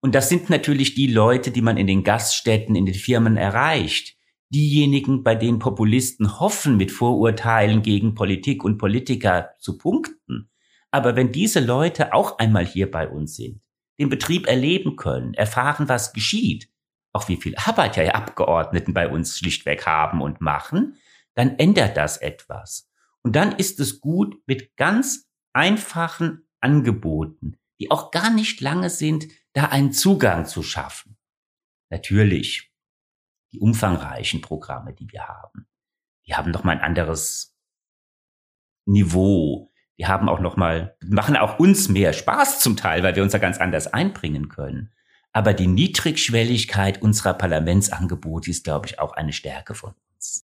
Und 0.00 0.14
das 0.14 0.28
sind 0.28 0.50
natürlich 0.50 0.94
die 0.94 1.06
Leute, 1.06 1.50
die 1.50 1.62
man 1.62 1.76
in 1.76 1.86
den 1.86 2.04
Gaststätten, 2.04 2.76
in 2.76 2.86
den 2.86 2.94
Firmen 2.94 3.36
erreicht. 3.36 4.16
Diejenigen, 4.50 5.22
bei 5.24 5.34
denen 5.34 5.58
Populisten 5.58 6.38
hoffen, 6.38 6.76
mit 6.76 6.92
Vorurteilen 6.92 7.82
gegen 7.82 8.14
Politik 8.14 8.62
und 8.62 8.78
Politiker 8.78 9.50
zu 9.58 9.78
punkten. 9.78 10.50
Aber 10.90 11.16
wenn 11.16 11.32
diese 11.32 11.60
Leute 11.60 12.12
auch 12.12 12.38
einmal 12.38 12.64
hier 12.64 12.90
bei 12.90 13.08
uns 13.08 13.34
sind, 13.34 13.60
den 13.98 14.08
Betrieb 14.08 14.46
erleben 14.46 14.96
können, 14.96 15.34
erfahren, 15.34 15.88
was 15.88 16.12
geschieht, 16.12 16.70
auch 17.12 17.28
wie 17.28 17.36
viel 17.36 17.56
Arbeit 17.56 17.96
ja 17.96 18.14
Abgeordneten 18.14 18.92
bei 18.92 19.08
uns 19.08 19.38
schlichtweg 19.38 19.86
haben 19.86 20.20
und 20.20 20.40
machen, 20.40 20.96
dann 21.34 21.58
ändert 21.58 21.96
das 21.96 22.18
etwas. 22.18 22.90
Und 23.22 23.34
dann 23.34 23.52
ist 23.52 23.80
es 23.80 24.00
gut, 24.00 24.36
mit 24.46 24.76
ganz 24.76 25.28
einfachen 25.52 26.46
Angeboten, 26.60 27.56
die 27.80 27.90
auch 27.90 28.10
gar 28.10 28.30
nicht 28.30 28.60
lange 28.60 28.90
sind, 28.90 29.26
da 29.52 29.66
einen 29.66 29.92
Zugang 29.92 30.46
zu 30.46 30.62
schaffen. 30.62 31.16
Natürlich, 31.90 32.72
die 33.52 33.60
umfangreichen 33.60 34.40
Programme, 34.40 34.92
die 34.92 35.10
wir 35.10 35.26
haben, 35.26 35.66
die 36.26 36.34
haben 36.34 36.50
noch 36.50 36.64
mal 36.64 36.72
ein 36.72 36.82
anderes 36.82 37.56
Niveau, 38.86 39.72
die 39.98 40.06
haben 40.06 40.28
auch 40.28 40.40
noch 40.40 40.56
mal, 40.56 40.94
machen 41.04 41.36
auch 41.36 41.58
uns 41.58 41.88
mehr 41.88 42.12
Spaß 42.12 42.60
zum 42.60 42.76
Teil, 42.76 43.02
weil 43.02 43.16
wir 43.16 43.22
uns 43.22 43.32
da 43.32 43.38
ganz 43.38 43.58
anders 43.58 43.92
einbringen 43.92 44.48
können. 44.48 44.90
Aber 45.32 45.52
die 45.52 45.66
Niedrigschwelligkeit 45.66 47.02
unserer 47.02 47.34
Parlamentsangebote 47.34 48.50
ist, 48.50 48.64
glaube 48.64 48.86
ich, 48.86 48.98
auch 48.98 49.12
eine 49.12 49.32
Stärke 49.32 49.74
von 49.74 49.92
uns. 50.14 50.44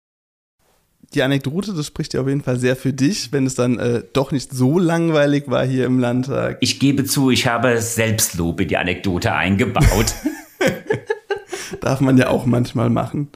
Die 1.13 1.23
Anekdote, 1.23 1.73
das 1.73 1.87
spricht 1.87 2.13
ja 2.13 2.21
auf 2.21 2.27
jeden 2.27 2.41
Fall 2.41 2.57
sehr 2.59 2.75
für 2.75 2.93
dich, 2.93 3.31
wenn 3.31 3.45
es 3.45 3.55
dann 3.55 3.79
äh, 3.79 4.03
doch 4.13 4.31
nicht 4.31 4.51
so 4.51 4.77
langweilig 4.77 5.45
war 5.47 5.65
hier 5.65 5.85
im 5.85 5.99
Landtag. 5.99 6.57
Ich 6.61 6.79
gebe 6.79 7.03
zu, 7.05 7.31
ich 7.31 7.47
habe 7.47 7.81
Selbstlob 7.81 8.61
in 8.61 8.67
die 8.67 8.77
Anekdote 8.77 9.33
eingebaut. 9.33 10.13
Darf 11.81 12.01
man 12.01 12.17
ja 12.17 12.29
auch 12.29 12.45
manchmal 12.45 12.89
machen. 12.89 13.29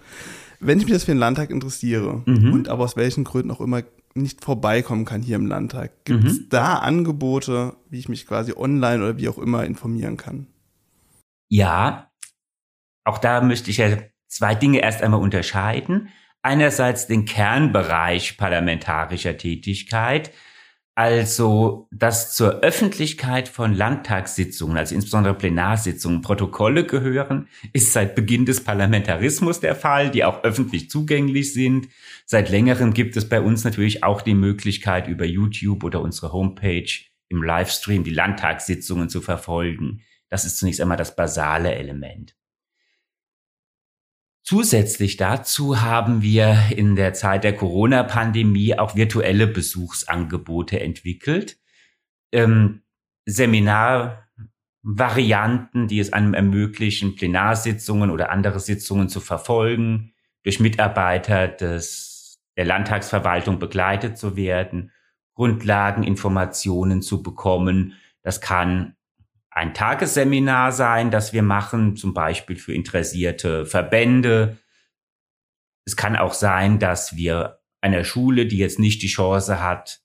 Wenn 0.59 0.79
ich 0.79 0.85
mich 0.85 0.93
jetzt 0.93 1.05
für 1.05 1.11
den 1.11 1.19
Landtag 1.19 1.49
interessiere 1.49 2.21
mhm. 2.25 2.53
und 2.53 2.69
aber 2.69 2.83
aus 2.83 2.95
welchen 2.95 3.23
Gründen 3.23 3.51
auch 3.51 3.61
immer 3.61 3.83
nicht 4.15 4.43
vorbeikommen 4.43 5.05
kann 5.05 5.21
hier 5.21 5.35
im 5.35 5.47
Landtag. 5.47 6.05
Gibt 6.05 6.25
es 6.25 6.39
mhm. 6.39 6.49
da 6.49 6.75
Angebote, 6.75 7.75
wie 7.89 7.99
ich 7.99 8.09
mich 8.09 8.27
quasi 8.27 8.53
online 8.55 9.03
oder 9.03 9.17
wie 9.17 9.29
auch 9.29 9.37
immer 9.37 9.65
informieren 9.65 10.17
kann? 10.17 10.47
Ja, 11.49 12.11
auch 13.03 13.17
da 13.17 13.41
möchte 13.41 13.69
ich 13.69 13.77
ja 13.77 13.97
zwei 14.27 14.55
Dinge 14.55 14.79
erst 14.79 15.01
einmal 15.01 15.21
unterscheiden. 15.21 16.09
Einerseits 16.41 17.07
den 17.07 17.25
Kernbereich 17.25 18.37
parlamentarischer 18.37 19.37
Tätigkeit. 19.37 20.31
Also, 20.95 21.87
dass 21.91 22.35
zur 22.35 22.59
Öffentlichkeit 22.59 23.49
von 23.49 23.73
Landtagssitzungen, 23.73 24.77
also 24.77 24.93
insbesondere 24.93 25.33
Plenarsitzungen, 25.33 26.21
Protokolle 26.21 26.85
gehören, 26.85 27.47
ist 27.73 27.93
seit 27.93 28.13
Beginn 28.13 28.45
des 28.45 28.63
Parlamentarismus 28.63 29.59
der 29.59 29.75
Fall, 29.75 30.11
die 30.11 30.23
auch 30.23 30.43
öffentlich 30.43 30.91
zugänglich 30.91 31.51
sind. 31.51 31.87
Seit 32.27 32.51
längerem 32.51 32.93
gibt 32.93 33.17
es 33.17 33.27
bei 33.27 33.41
uns 33.41 33.63
natürlich 33.63 34.03
auch 34.03 34.21
die 34.21 34.35
Möglichkeit, 34.35 35.07
über 35.07 35.25
YouTube 35.25 35.83
oder 35.83 35.99
unsere 35.99 36.31
Homepage 36.31 36.91
im 37.27 37.41
Livestream 37.41 38.03
die 38.03 38.11
Landtagssitzungen 38.13 39.09
zu 39.09 39.21
verfolgen. 39.21 40.01
Das 40.29 40.45
ist 40.45 40.57
zunächst 40.57 40.79
einmal 40.79 40.97
das 40.97 41.15
basale 41.15 41.73
Element. 41.73 42.35
Zusätzlich 44.45 45.15
dazu 45.15 45.81
haben 45.81 46.21
wir 46.21 46.63
in 46.75 46.97
der 46.97 47.13
Zeit 47.13 47.45
der 47.45 47.55
Corona-Pandemie 47.55 48.77
auch 48.77 48.93
virtuelle 48.95 49.47
Besuchsangebote 49.47 50.81
entwickelt. 50.81 51.57
Ähm, 52.33 52.81
Seminarvarianten, 53.25 55.87
die 55.87 55.99
es 55.99 56.11
einem 56.11 56.33
ermöglichen, 56.33 57.15
Plenarsitzungen 57.15 58.11
oder 58.11 58.31
andere 58.31 58.59
Sitzungen 58.59 59.07
zu 59.07 59.21
verfolgen, 59.21 60.13
durch 60.43 60.59
Mitarbeiter 60.59 61.47
des, 61.47 62.41
der 62.57 62.65
Landtagsverwaltung 62.65 63.59
begleitet 63.59 64.17
zu 64.17 64.35
werden, 64.35 64.91
Grundlageninformationen 65.35 67.01
zu 67.01 67.23
bekommen. 67.23 67.93
Das 68.23 68.41
kann 68.41 68.97
ein 69.53 69.73
Tagesseminar 69.73 70.71
sein, 70.71 71.11
das 71.11 71.31
wir 71.31 71.43
machen, 71.43 71.95
zum 71.95 72.13
Beispiel 72.13 72.55
für 72.55 72.73
interessierte 72.73 73.65
Verbände. 73.65 74.57
Es 75.85 75.95
kann 75.95 76.15
auch 76.15 76.33
sein, 76.33 76.79
dass 76.79 77.15
wir 77.15 77.59
einer 77.81 78.03
Schule, 78.03 78.47
die 78.47 78.57
jetzt 78.57 78.79
nicht 78.79 79.01
die 79.01 79.07
Chance 79.07 79.61
hat, 79.61 80.01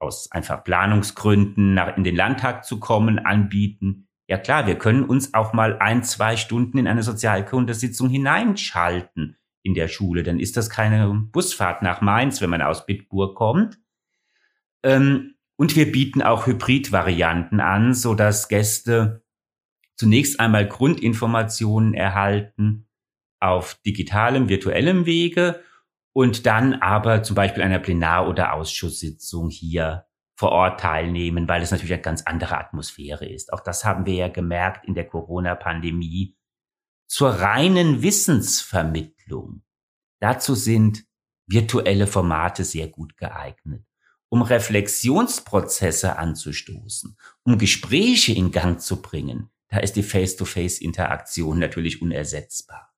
aus 0.00 0.30
einfach 0.30 0.64
Planungsgründen 0.64 1.74
nach, 1.74 1.96
in 1.96 2.04
den 2.04 2.14
Landtag 2.14 2.64
zu 2.64 2.78
kommen, 2.78 3.18
anbieten. 3.18 4.08
Ja 4.28 4.36
klar, 4.36 4.66
wir 4.66 4.76
können 4.76 5.04
uns 5.04 5.32
auch 5.32 5.52
mal 5.52 5.78
ein, 5.78 6.04
zwei 6.04 6.36
Stunden 6.36 6.76
in 6.78 6.86
eine 6.86 7.02
Sozialkundesitzung 7.02 8.10
hineinschalten 8.10 9.38
in 9.62 9.74
der 9.74 9.88
Schule. 9.88 10.22
Dann 10.22 10.38
ist 10.38 10.56
das 10.56 10.68
keine 10.68 11.08
Busfahrt 11.32 11.82
nach 11.82 12.00
Mainz, 12.00 12.40
wenn 12.40 12.50
man 12.50 12.62
aus 12.62 12.84
Bitburg 12.84 13.34
kommt. 13.34 13.78
Ähm, 14.82 15.37
und 15.58 15.74
wir 15.74 15.90
bieten 15.90 16.22
auch 16.22 16.46
Hybridvarianten 16.46 17.60
an, 17.60 17.92
so 17.92 18.14
dass 18.14 18.48
Gäste 18.48 19.24
zunächst 19.96 20.38
einmal 20.38 20.68
Grundinformationen 20.68 21.94
erhalten 21.94 22.88
auf 23.40 23.74
digitalem, 23.84 24.48
virtuellem 24.48 25.04
Wege 25.04 25.60
und 26.12 26.46
dann 26.46 26.74
aber 26.74 27.24
zum 27.24 27.34
Beispiel 27.34 27.64
einer 27.64 27.80
Plenar- 27.80 28.28
oder 28.28 28.54
Ausschusssitzung 28.54 29.50
hier 29.50 30.06
vor 30.36 30.52
Ort 30.52 30.78
teilnehmen, 30.78 31.48
weil 31.48 31.62
es 31.62 31.72
natürlich 31.72 31.92
eine 31.92 32.02
ganz 32.02 32.22
andere 32.22 32.56
Atmosphäre 32.56 33.26
ist. 33.26 33.52
Auch 33.52 33.60
das 33.60 33.84
haben 33.84 34.06
wir 34.06 34.14
ja 34.14 34.28
gemerkt 34.28 34.86
in 34.86 34.94
der 34.94 35.08
Corona-Pandemie. 35.08 36.36
Zur 37.08 37.30
reinen 37.30 38.02
Wissensvermittlung. 38.02 39.64
Dazu 40.20 40.54
sind 40.54 41.04
virtuelle 41.48 42.06
Formate 42.06 42.62
sehr 42.62 42.86
gut 42.88 43.16
geeignet 43.16 43.87
um 44.28 44.42
Reflexionsprozesse 44.42 46.16
anzustoßen, 46.16 47.16
um 47.44 47.58
Gespräche 47.58 48.32
in 48.32 48.50
Gang 48.50 48.80
zu 48.80 49.00
bringen, 49.00 49.50
da 49.70 49.78
ist 49.78 49.94
die 49.94 50.02
Face-to-Face-Interaktion 50.02 51.58
natürlich 51.58 52.02
unersetzbar. 52.02 52.92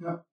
Ja. 0.00 0.24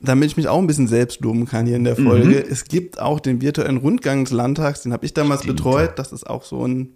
Damit 0.00 0.30
ich 0.30 0.36
mich 0.36 0.48
auch 0.48 0.58
ein 0.58 0.66
bisschen 0.66 0.88
selbst 0.88 1.20
loben 1.20 1.46
kann 1.46 1.66
hier 1.66 1.76
in 1.76 1.84
der 1.84 1.96
Folge, 1.96 2.44
mhm. 2.44 2.50
es 2.52 2.64
gibt 2.64 3.00
auch 3.00 3.20
den 3.20 3.40
virtuellen 3.40 3.78
Rundgang 3.78 4.24
des 4.24 4.32
Landtags, 4.32 4.82
den 4.82 4.92
habe 4.92 5.06
ich 5.06 5.14
damals 5.14 5.42
Stimmt. 5.42 5.56
betreut. 5.56 5.98
Das 5.98 6.12
ist 6.12 6.24
auch 6.28 6.44
so 6.44 6.66
ein 6.66 6.94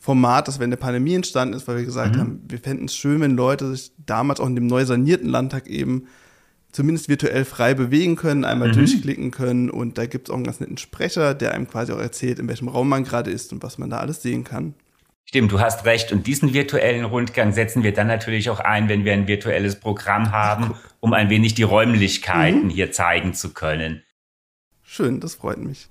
Format, 0.00 0.48
das 0.48 0.58
während 0.58 0.72
der 0.72 0.78
Pandemie 0.78 1.14
entstanden 1.14 1.54
ist, 1.54 1.68
weil 1.68 1.76
wir 1.76 1.84
gesagt 1.84 2.16
mhm. 2.16 2.20
haben, 2.20 2.42
wir 2.48 2.58
fänden 2.58 2.86
es 2.86 2.96
schön, 2.96 3.20
wenn 3.20 3.36
Leute 3.36 3.70
sich 3.70 3.92
damals 3.98 4.40
auch 4.40 4.46
in 4.46 4.56
dem 4.56 4.66
neu 4.66 4.84
sanierten 4.84 5.28
Landtag 5.28 5.68
eben 5.68 6.06
zumindest 6.72 7.08
virtuell 7.08 7.44
frei 7.44 7.74
bewegen 7.74 8.16
können, 8.16 8.44
einmal 8.44 8.68
mhm. 8.68 8.74
durchklicken 8.74 9.30
können 9.30 9.70
und 9.70 9.98
da 9.98 10.06
gibt 10.06 10.28
es 10.28 10.30
auch 10.30 10.36
einen 10.36 10.44
ganz 10.44 10.60
netten 10.60 10.78
Sprecher, 10.78 11.34
der 11.34 11.52
einem 11.52 11.68
quasi 11.68 11.92
auch 11.92 12.00
erzählt, 12.00 12.38
in 12.38 12.48
welchem 12.48 12.68
Raum 12.68 12.88
man 12.88 13.04
gerade 13.04 13.30
ist 13.30 13.52
und 13.52 13.62
was 13.62 13.78
man 13.78 13.90
da 13.90 13.98
alles 13.98 14.22
sehen 14.22 14.44
kann. 14.44 14.74
Stimmt, 15.24 15.52
du 15.52 15.60
hast 15.60 15.84
recht. 15.84 16.10
Und 16.10 16.26
diesen 16.26 16.54
virtuellen 16.54 17.04
Rundgang 17.04 17.52
setzen 17.52 17.82
wir 17.82 17.92
dann 17.92 18.06
natürlich 18.06 18.48
auch 18.48 18.60
ein, 18.60 18.88
wenn 18.88 19.04
wir 19.04 19.12
ein 19.12 19.26
virtuelles 19.26 19.78
Programm 19.78 20.32
haben, 20.32 20.74
um 21.00 21.12
ein 21.12 21.28
wenig 21.28 21.52
die 21.52 21.64
Räumlichkeiten 21.64 22.64
mhm. 22.64 22.70
hier 22.70 22.92
zeigen 22.92 23.34
zu 23.34 23.52
können. 23.52 24.02
Schön, 24.82 25.20
das 25.20 25.34
freut 25.34 25.58
mich. 25.58 25.90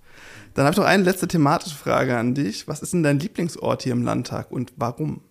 Dann 0.55 0.65
habe 0.65 0.73
ich 0.73 0.79
noch 0.79 0.85
eine 0.85 1.03
letzte 1.03 1.27
thematische 1.27 1.75
Frage 1.75 2.17
an 2.17 2.33
dich. 2.33 2.67
Was 2.67 2.81
ist 2.81 2.93
denn 2.93 3.03
dein 3.03 3.19
Lieblingsort 3.19 3.83
hier 3.83 3.91
im 3.91 4.03
Landtag 4.03 4.51
und 4.51 4.73
warum? 4.75 5.21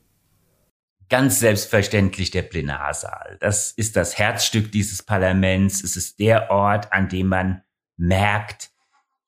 Ganz 1.08 1.40
selbstverständlich 1.40 2.30
der 2.30 2.42
Plenarsaal. 2.42 3.36
Das 3.40 3.72
ist 3.72 3.96
das 3.96 4.18
Herzstück 4.18 4.72
dieses 4.72 5.02
Parlaments. 5.02 5.82
Es 5.82 5.96
ist 5.96 6.18
der 6.18 6.50
Ort, 6.50 6.92
an 6.92 7.08
dem 7.08 7.28
man 7.28 7.62
merkt, 7.96 8.70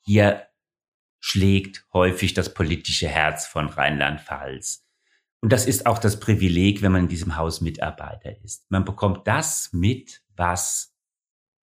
hier 0.00 0.46
schlägt 1.20 1.86
häufig 1.92 2.34
das 2.34 2.54
politische 2.54 3.08
Herz 3.08 3.46
von 3.46 3.68
Rheinland-Pfalz. 3.68 4.84
Und 5.40 5.52
das 5.52 5.66
ist 5.66 5.86
auch 5.86 5.98
das 5.98 6.18
Privileg, 6.18 6.82
wenn 6.82 6.92
man 6.92 7.02
in 7.02 7.08
diesem 7.08 7.36
Haus 7.36 7.60
Mitarbeiter 7.60 8.36
ist. 8.42 8.68
Man 8.70 8.84
bekommt 8.84 9.26
das 9.26 9.72
mit, 9.72 10.22
was 10.36 10.94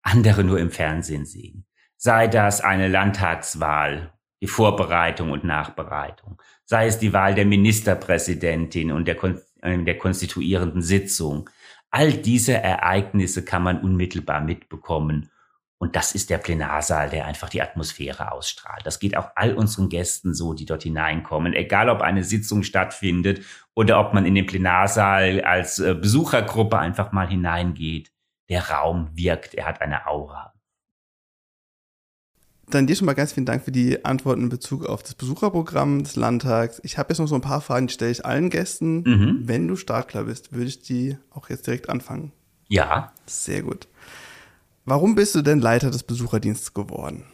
andere 0.01 0.43
nur 0.43 0.59
im 0.59 0.71
Fernsehen 0.71 1.25
sehen. 1.25 1.65
Sei 1.97 2.27
das 2.27 2.61
eine 2.61 2.87
Landtagswahl, 2.87 4.13
die 4.41 4.47
Vorbereitung 4.47 5.31
und 5.31 5.43
Nachbereitung, 5.43 6.41
sei 6.65 6.87
es 6.87 6.97
die 6.97 7.13
Wahl 7.13 7.35
der 7.35 7.45
Ministerpräsidentin 7.45 8.91
und 8.91 9.07
der 9.07 9.15
in 9.15 9.50
der 9.61 9.97
konstituierenden 9.97 10.81
Sitzung. 10.81 11.49
All 11.89 12.13
diese 12.13 12.53
Ereignisse 12.53 13.43
kann 13.43 13.63
man 13.63 13.81
unmittelbar 13.81 14.41
mitbekommen. 14.41 15.29
Und 15.77 15.95
das 15.95 16.13
ist 16.13 16.29
der 16.29 16.37
Plenarsaal, 16.37 17.09
der 17.09 17.25
einfach 17.25 17.49
die 17.49 17.61
Atmosphäre 17.61 18.31
ausstrahlt. 18.31 18.85
Das 18.85 18.99
geht 18.99 19.17
auch 19.17 19.31
all 19.35 19.55
unseren 19.55 19.89
Gästen 19.89 20.35
so, 20.35 20.53
die 20.53 20.65
dort 20.65 20.83
hineinkommen. 20.83 21.53
Egal, 21.53 21.89
ob 21.89 22.01
eine 22.01 22.23
Sitzung 22.23 22.61
stattfindet 22.61 23.43
oder 23.73 23.99
ob 23.99 24.13
man 24.13 24.27
in 24.27 24.35
den 24.35 24.45
Plenarsaal 24.45 25.41
als 25.41 25.79
äh, 25.79 25.95
Besuchergruppe 25.95 26.77
einfach 26.77 27.11
mal 27.11 27.27
hineingeht. 27.27 28.11
Der 28.49 28.69
Raum 28.69 29.09
wirkt, 29.13 29.55
er 29.55 29.65
hat 29.65 29.81
eine 29.81 30.05
Aura. 30.05 30.53
Dann 32.71 32.87
dir 32.87 32.95
schon 32.95 33.05
mal 33.05 33.13
ganz 33.13 33.33
vielen 33.33 33.45
Dank 33.45 33.63
für 33.63 33.71
die 33.71 34.03
Antworten 34.05 34.43
in 34.43 34.49
Bezug 34.49 34.85
auf 34.85 35.03
das 35.03 35.13
Besucherprogramm 35.13 36.03
des 36.03 36.15
Landtags. 36.15 36.79
Ich 36.83 36.97
habe 36.97 37.09
jetzt 37.09 37.19
noch 37.19 37.27
so 37.27 37.35
ein 37.35 37.41
paar 37.41 37.61
Fragen, 37.61 37.87
die 37.87 37.93
stelle 37.93 38.11
ich 38.11 38.25
allen 38.25 38.49
Gästen. 38.49 39.03
Mhm. 39.03 39.41
Wenn 39.43 39.67
du 39.67 39.75
startklar 39.75 40.23
bist, 40.23 40.53
würde 40.53 40.67
ich 40.67 40.81
die 40.81 41.17
auch 41.31 41.49
jetzt 41.49 41.67
direkt 41.67 41.89
anfangen. 41.89 42.31
Ja. 42.69 43.11
Sehr 43.25 43.61
gut. 43.61 43.87
Warum 44.85 45.15
bist 45.15 45.35
du 45.35 45.41
denn 45.41 45.59
Leiter 45.59 45.91
des 45.91 46.03
Besucherdienstes 46.03 46.73
geworden? 46.73 47.25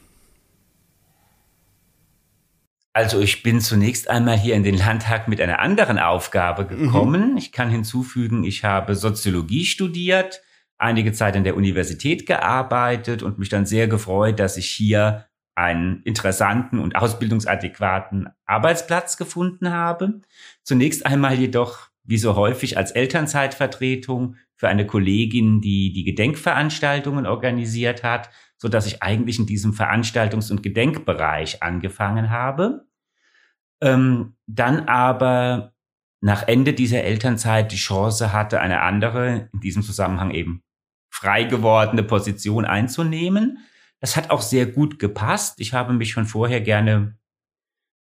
Also 2.94 3.20
ich 3.22 3.44
bin 3.44 3.62
zunächst 3.62 4.10
einmal 4.10 4.40
hier 4.40 4.56
in 4.56 4.64
den 4.64 4.76
Landtag 4.76 5.28
mit 5.28 5.40
einer 5.40 5.60
anderen 5.60 6.00
Aufgabe 6.00 6.64
mhm. 6.64 6.68
gekommen. 6.70 7.32
Mhm. 7.34 7.38
Ich 7.38 7.52
kann 7.52 7.70
hinzufügen, 7.70 8.44
ich 8.44 8.64
habe 8.64 8.96
Soziologie 8.96 9.66
studiert, 9.66 10.42
einige 10.80 11.14
Zeit 11.14 11.36
in 11.36 11.44
der 11.44 11.56
Universität 11.56 12.26
gearbeitet 12.26 13.22
und 13.22 13.38
mich 13.38 13.50
dann 13.50 13.68
sehr 13.68 13.88
gefreut, 13.88 14.40
dass 14.40 14.58
ich 14.58 14.66
hier 14.66 15.27
einen 15.58 16.04
interessanten 16.04 16.78
und 16.78 16.96
ausbildungsadäquaten 16.96 18.30
Arbeitsplatz 18.46 19.18
gefunden 19.18 19.72
habe. 19.72 20.22
Zunächst 20.62 21.06
einmal 21.06 21.34
jedoch, 21.34 21.90
wie 22.04 22.20
so 22.20 22.36
häufig, 22.36 22.78
als 22.78 22.92
Elternzeitvertretung 22.92 24.36
für 24.56 24.68
eine 24.68 24.86
Kollegin, 24.86 25.60
die 25.60 25.92
die 25.94 26.04
Gedenkveranstaltungen 26.04 27.26
organisiert 27.26 28.04
hat, 28.04 28.30
so 28.58 28.68
dass 28.68 28.86
ich 28.86 29.02
eigentlich 29.02 29.40
in 29.40 29.48
diesem 29.48 29.74
Veranstaltungs- 29.74 30.52
und 30.52 30.62
Gedenkbereich 30.62 31.64
angefangen 31.64 32.30
habe. 32.30 32.86
Ähm, 33.82 34.36
dann 34.46 34.88
aber 34.88 35.74
nach 36.22 36.48
Ende 36.48 36.74
dieser 36.74 37.04
Elternzeit 37.04 37.72
die 37.72 37.78
Chance 37.78 38.32
hatte, 38.32 38.60
eine 38.62 38.82
andere, 38.82 39.50
in 39.54 39.60
diesem 39.60 39.82
Zusammenhang 39.82 40.32
eben 40.32 40.62
frei 41.10 41.46
gewordene 41.46 42.04
Position 42.04 42.66
einzunehmen. 42.66 43.58
Das 44.00 44.16
hat 44.16 44.30
auch 44.30 44.42
sehr 44.42 44.66
gut 44.66 45.00
gepasst. 45.00 45.60
Ich 45.60 45.74
habe 45.74 45.94
mich 45.94 46.12
schon 46.12 46.26
vorher 46.26 46.62
gerne 46.62 47.18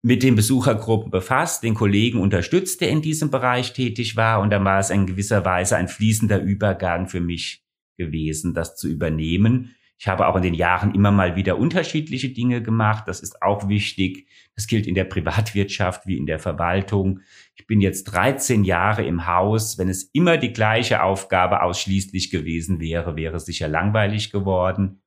mit 0.03 0.23
den 0.23 0.35
Besuchergruppen 0.35 1.11
befasst, 1.11 1.63
den 1.63 1.73
Kollegen 1.73 2.19
unterstützt, 2.19 2.81
der 2.81 2.89
in 2.89 3.01
diesem 3.01 3.31
Bereich 3.31 3.73
tätig 3.73 4.15
war. 4.15 4.41
Und 4.41 4.51
dann 4.51 4.63
war 4.63 4.79
es 4.79 4.89
in 4.89 5.05
gewisser 5.05 5.43
Weise 5.43 5.75
ein 5.75 5.87
fließender 5.87 6.41
Übergang 6.41 7.07
für 7.07 7.19
mich 7.19 7.63
gewesen, 7.97 8.53
das 8.53 8.75
zu 8.75 8.87
übernehmen. 8.87 9.75
Ich 9.99 10.07
habe 10.07 10.27
auch 10.27 10.35
in 10.35 10.43
den 10.43 10.53
Jahren 10.53 10.93
immer 10.93 11.11
mal 11.11 11.35
wieder 11.35 11.57
unterschiedliche 11.57 12.29
Dinge 12.29 12.61
gemacht. 12.61 13.05
Das 13.07 13.19
ist 13.19 13.41
auch 13.41 13.67
wichtig. 13.67 14.27
Das 14.55 14.67
gilt 14.67 14.85
in 14.85 14.93
der 14.93 15.05
Privatwirtschaft 15.05 16.05
wie 16.05 16.17
in 16.17 16.27
der 16.27 16.37
Verwaltung. 16.37 17.21
Ich 17.55 17.65
bin 17.65 17.81
jetzt 17.81 18.03
13 18.03 18.63
Jahre 18.63 19.03
im 19.03 19.25
Haus. 19.25 19.79
Wenn 19.79 19.89
es 19.89 20.03
immer 20.03 20.37
die 20.37 20.53
gleiche 20.53 21.01
Aufgabe 21.01 21.63
ausschließlich 21.63 22.29
gewesen 22.29 22.79
wäre, 22.79 23.15
wäre 23.15 23.37
es 23.37 23.45
sicher 23.45 23.67
langweilig 23.67 24.31
geworden. 24.31 25.01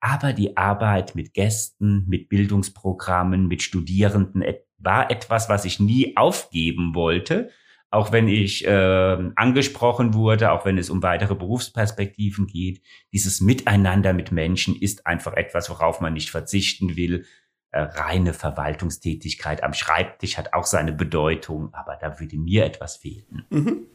Aber 0.00 0.32
die 0.32 0.56
Arbeit 0.56 1.14
mit 1.14 1.34
Gästen, 1.34 2.04
mit 2.08 2.28
Bildungsprogrammen, 2.28 3.46
mit 3.46 3.62
Studierenden 3.62 4.42
war 4.78 5.10
etwas, 5.10 5.48
was 5.48 5.64
ich 5.64 5.78
nie 5.78 6.16
aufgeben 6.16 6.94
wollte, 6.94 7.50
auch 7.90 8.12
wenn 8.12 8.28
ich 8.28 8.66
äh, 8.66 9.30
angesprochen 9.34 10.14
wurde, 10.14 10.52
auch 10.52 10.64
wenn 10.64 10.78
es 10.78 10.90
um 10.90 11.02
weitere 11.02 11.34
Berufsperspektiven 11.34 12.46
geht. 12.46 12.80
Dieses 13.12 13.40
Miteinander 13.40 14.12
mit 14.12 14.32
Menschen 14.32 14.76
ist 14.76 15.06
einfach 15.06 15.34
etwas, 15.34 15.68
worauf 15.68 16.00
man 16.00 16.14
nicht 16.14 16.30
verzichten 16.30 16.96
will. 16.96 17.26
Äh, 17.72 17.82
reine 17.82 18.32
Verwaltungstätigkeit 18.32 19.62
am 19.62 19.74
Schreibtisch 19.74 20.38
hat 20.38 20.54
auch 20.54 20.64
seine 20.64 20.92
Bedeutung, 20.92 21.74
aber 21.74 21.96
da 21.96 22.18
würde 22.18 22.36
mir 22.36 22.64
etwas 22.64 22.96
fehlen. 22.96 23.44
Mhm. 23.50 23.86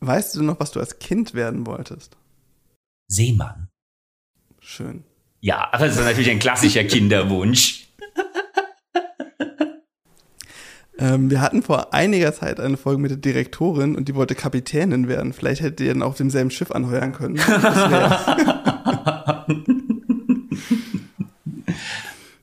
Weißt 0.00 0.34
du 0.34 0.42
noch, 0.42 0.60
was 0.60 0.72
du 0.72 0.80
als 0.80 0.98
Kind 0.98 1.34
werden 1.34 1.66
wolltest? 1.66 2.16
Seemann. 3.08 3.68
Schön. 4.68 5.04
Ja, 5.40 5.68
das 5.70 5.92
ist 5.92 6.00
natürlich 6.02 6.28
ein 6.28 6.40
klassischer 6.40 6.82
Kinderwunsch. 6.82 7.86
ähm, 10.98 11.30
wir 11.30 11.40
hatten 11.40 11.62
vor 11.62 11.94
einiger 11.94 12.34
Zeit 12.34 12.58
eine 12.58 12.76
Folge 12.76 13.00
mit 13.00 13.12
der 13.12 13.18
Direktorin 13.18 13.94
und 13.94 14.08
die 14.08 14.16
wollte 14.16 14.34
Kapitänin 14.34 15.06
werden. 15.06 15.32
Vielleicht 15.32 15.62
hätte 15.62 15.84
ihr 15.84 15.92
dann 15.92 16.02
auf 16.02 16.16
demselben 16.16 16.50
Schiff 16.50 16.72
anheuern 16.72 17.12
können. 17.12 17.36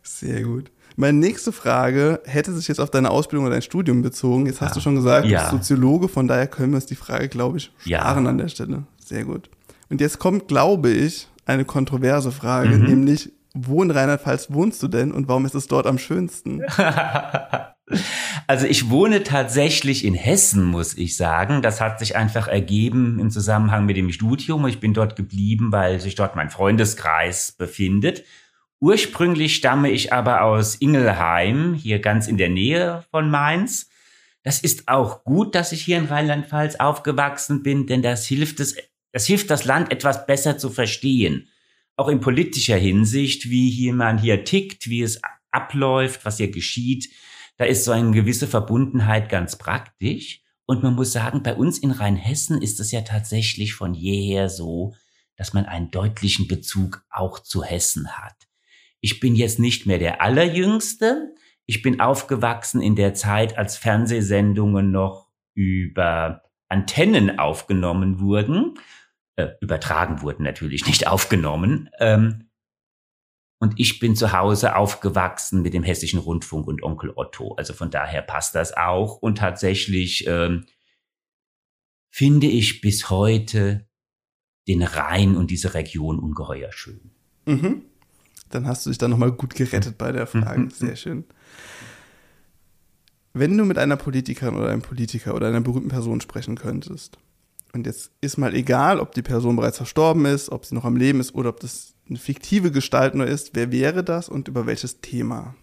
Sehr 0.04 0.44
gut. 0.44 0.72
Meine 0.96 1.18
nächste 1.18 1.52
Frage 1.52 2.22
hätte 2.24 2.54
sich 2.54 2.70
jetzt 2.70 2.80
auf 2.80 2.90
deine 2.90 3.10
Ausbildung 3.10 3.48
oder 3.48 3.56
dein 3.56 3.64
Studium 3.64 4.02
bezogen. 4.02 4.46
Jetzt 4.46 4.62
hast 4.62 4.70
ja. 4.70 4.76
du 4.76 4.80
schon 4.80 4.96
gesagt, 4.96 5.28
ja. 5.28 5.50
du 5.50 5.58
bist 5.58 5.68
Soziologe, 5.68 6.08
von 6.08 6.30
daher 6.30 6.48
können 6.48 6.72
wir 6.72 6.78
uns 6.78 6.86
die 6.86 6.96
Frage, 6.96 7.28
glaube 7.28 7.58
ich, 7.58 7.74
sparen 7.80 8.24
ja. 8.24 8.30
an 8.30 8.38
der 8.38 8.48
Stelle. 8.48 8.84
Sehr 8.98 9.26
gut. 9.26 9.50
Und 9.90 10.00
jetzt 10.00 10.20
kommt, 10.20 10.48
glaube 10.48 10.90
ich, 10.90 11.28
eine 11.46 11.66
kontroverse 11.66 12.32
Frage, 12.32 12.78
mhm. 12.78 12.86
nämlich, 12.86 13.32
wo 13.54 13.84
in 13.84 13.92
Rheinland-Pfalz 13.92 14.52
wohnst 14.52 14.82
du 14.82 14.88
denn 14.88 15.12
und 15.12 15.28
warum 15.28 15.46
ist 15.46 15.56
es 15.56 15.68
dort 15.68 15.88
am 15.88 15.98
schönsten? 15.98 16.62
Also 18.48 18.66
ich 18.66 18.90
wohne 18.90 19.24
tatsächlich 19.24 20.06
in 20.06 20.14
Hessen, 20.14 20.64
muss 20.64 20.98
ich 20.98 21.18
sagen. 21.18 21.62
Das 21.62 21.82
hat 21.82 22.00
sich 22.00 22.16
einfach 22.16 22.48
ergeben 22.48 23.20
im 23.20 23.30
Zusammenhang 23.30 23.86
mit 23.86 23.98
dem 23.98 24.12
Studium. 24.12 24.66
Ich 24.68 24.80
bin 24.80 24.94
dort 24.94 25.16
geblieben, 25.16 25.72
weil 25.72 26.00
sich 26.00 26.16
dort 26.16 26.36
mein 26.36 26.50
Freundeskreis 26.50 27.54
befindet. 27.54 28.24
Ursprünglich 28.80 29.56
stamme 29.56 29.92
ich 29.92 30.12
aber 30.12 30.42
aus 30.42 30.76
Ingelheim, 30.76 31.74
hier 31.74 32.00
ganz 32.00 32.28
in 32.28 32.38
der 32.38 32.50
Nähe 32.50 33.04
von 33.12 33.30
Mainz. 33.30 33.90
Das 34.44 34.60
ist 34.60 34.90
auch 34.90 35.24
gut, 35.24 35.56
dass 35.56 35.72
ich 35.72 35.82
hier 35.84 35.98
in 35.98 36.06
Rheinland-Pfalz 36.06 36.76
aufgewachsen 36.76 37.64
bin, 37.64 37.88
denn 37.88 38.02
das 38.02 38.26
hilft 38.26 38.60
es, 38.60 38.76
das 39.14 39.26
hilft 39.26 39.50
das 39.50 39.64
Land 39.64 39.92
etwas 39.92 40.26
besser 40.26 40.58
zu 40.58 40.70
verstehen. 40.70 41.48
Auch 41.96 42.10
in 42.10 42.20
politischer 42.20 42.78
Hinsicht, 42.78 43.50
wie 43.50 43.92
man 43.92 44.18
hier 44.18 44.44
tickt, 44.44 44.90
wie 44.90 45.04
es 45.04 45.22
abläuft, 45.52 46.26
was 46.26 46.38
hier 46.38 46.52
geschieht. 46.52 47.10
Da 47.58 47.66
ist 47.66 47.86
so 47.86 47.92
eine 47.92 48.12
gewisse 48.12 48.48
Verbundenheit 48.48 49.30
ganz 49.30 49.56
praktisch. 49.56 50.42
Und 50.66 50.82
man 50.82 50.96
muss 50.96 51.12
sagen, 51.12 51.44
bei 51.44 51.54
uns 51.54 51.78
in 51.78 51.92
Rheinhessen 51.92 52.62
ist 52.62 52.80
es 52.80 52.92
ja 52.92 53.02
tatsächlich 53.02 53.76
von 53.76 53.94
jeher 53.94 54.50
so, 54.50 54.96
dass 55.36 55.54
man 55.54 55.66
einen 55.66 55.92
deutlichen 55.92 56.48
Bezug 56.48 57.04
auch 57.12 57.40
zu 57.40 57.64
Hessen 57.64 58.18
hat. 58.18 58.36
Ich 59.00 59.20
bin 59.20 59.36
jetzt 59.36 59.60
nicht 59.60 59.86
mehr 59.86 60.00
der 60.00 60.22
Allerjüngste. 60.22 61.36
Ich 61.66 61.84
bin 61.84 62.02
aufgewachsen 62.02 62.82
in 62.82 62.96
der 62.96 63.14
Zeit, 63.14 63.58
als 63.58 63.78
Fernsehsendungen 63.78 64.92
noch 64.92 65.30
über 65.54 66.42
Antennen 66.70 67.38
aufgenommen 67.38 68.20
wurden, 68.20 68.80
äh, 69.36 69.50
übertragen 69.62 70.22
wurden 70.22 70.44
natürlich, 70.44 70.86
nicht 70.86 71.08
aufgenommen. 71.08 71.90
Ähm, 72.00 72.50
und 73.60 73.80
ich 73.80 74.00
bin 74.00 74.16
zu 74.16 74.34
Hause 74.34 74.76
aufgewachsen 74.76 75.62
mit 75.62 75.74
dem 75.74 75.84
Hessischen 75.84 76.20
Rundfunk 76.20 76.68
und 76.68 76.84
Onkel 76.84 77.14
Otto. 77.16 77.54
Also 77.56 77.74
von 77.74 77.90
daher 77.90 78.22
passt 78.22 78.56
das 78.56 78.76
auch. 78.76 79.16
Und 79.18 79.38
tatsächlich 79.38 80.28
ähm, 80.28 80.66
finde 82.10 82.48
ich 82.48 82.82
bis 82.82 83.10
heute 83.10 83.88
den 84.68 84.84
Rhein 84.84 85.38
und 85.38 85.50
diese 85.50 85.74
Region 85.74 86.20
ungeheuer 86.20 86.72
schön. 86.74 87.12
Mhm. 87.46 87.84
Dann 88.50 88.68
hast 88.68 88.86
du 88.86 88.90
dich 88.90 88.98
da 88.98 89.08
nochmal 89.08 89.32
gut 89.32 89.56
gerettet 89.56 89.98
bei 89.98 90.12
der 90.12 90.28
Frage. 90.28 90.60
Mhm. 90.60 90.70
Sehr 90.70 90.96
schön. 90.96 91.24
Wenn 93.34 93.58
du 93.58 93.66
mit 93.66 93.78
einer 93.78 93.96
Politikerin 93.96 94.56
oder 94.56 94.70
einem 94.70 94.84
Politiker 94.84 95.34
oder 95.34 95.48
einer 95.48 95.62
berühmten 95.62 95.90
Person 95.90 96.22
sprechen 96.22 96.56
könntest, 96.56 97.18
und 97.74 97.88
jetzt 97.88 98.12
ist 98.22 98.38
mal 98.38 98.54
egal, 98.54 99.00
ob 99.00 99.14
die 99.14 99.22
Person 99.22 99.56
bereits 99.56 99.78
verstorben 99.78 100.26
ist, 100.26 100.50
ob 100.50 100.66
sie 100.66 100.76
noch 100.76 100.86
am 100.86 100.96
Leben 100.96 101.20
ist 101.20 101.34
oder 101.34 101.50
ob 101.50 101.60
das 101.60 101.96
eine 102.08 102.20
fiktive 102.20 102.72
Gestalt 102.72 103.16
nur 103.16 103.26
ist, 103.26 103.56
wer 103.56 103.72
wäre 103.72 104.04
das 104.04 104.30
und 104.30 104.48
über 104.48 104.66
welches 104.68 105.02
Thema? 105.02 105.56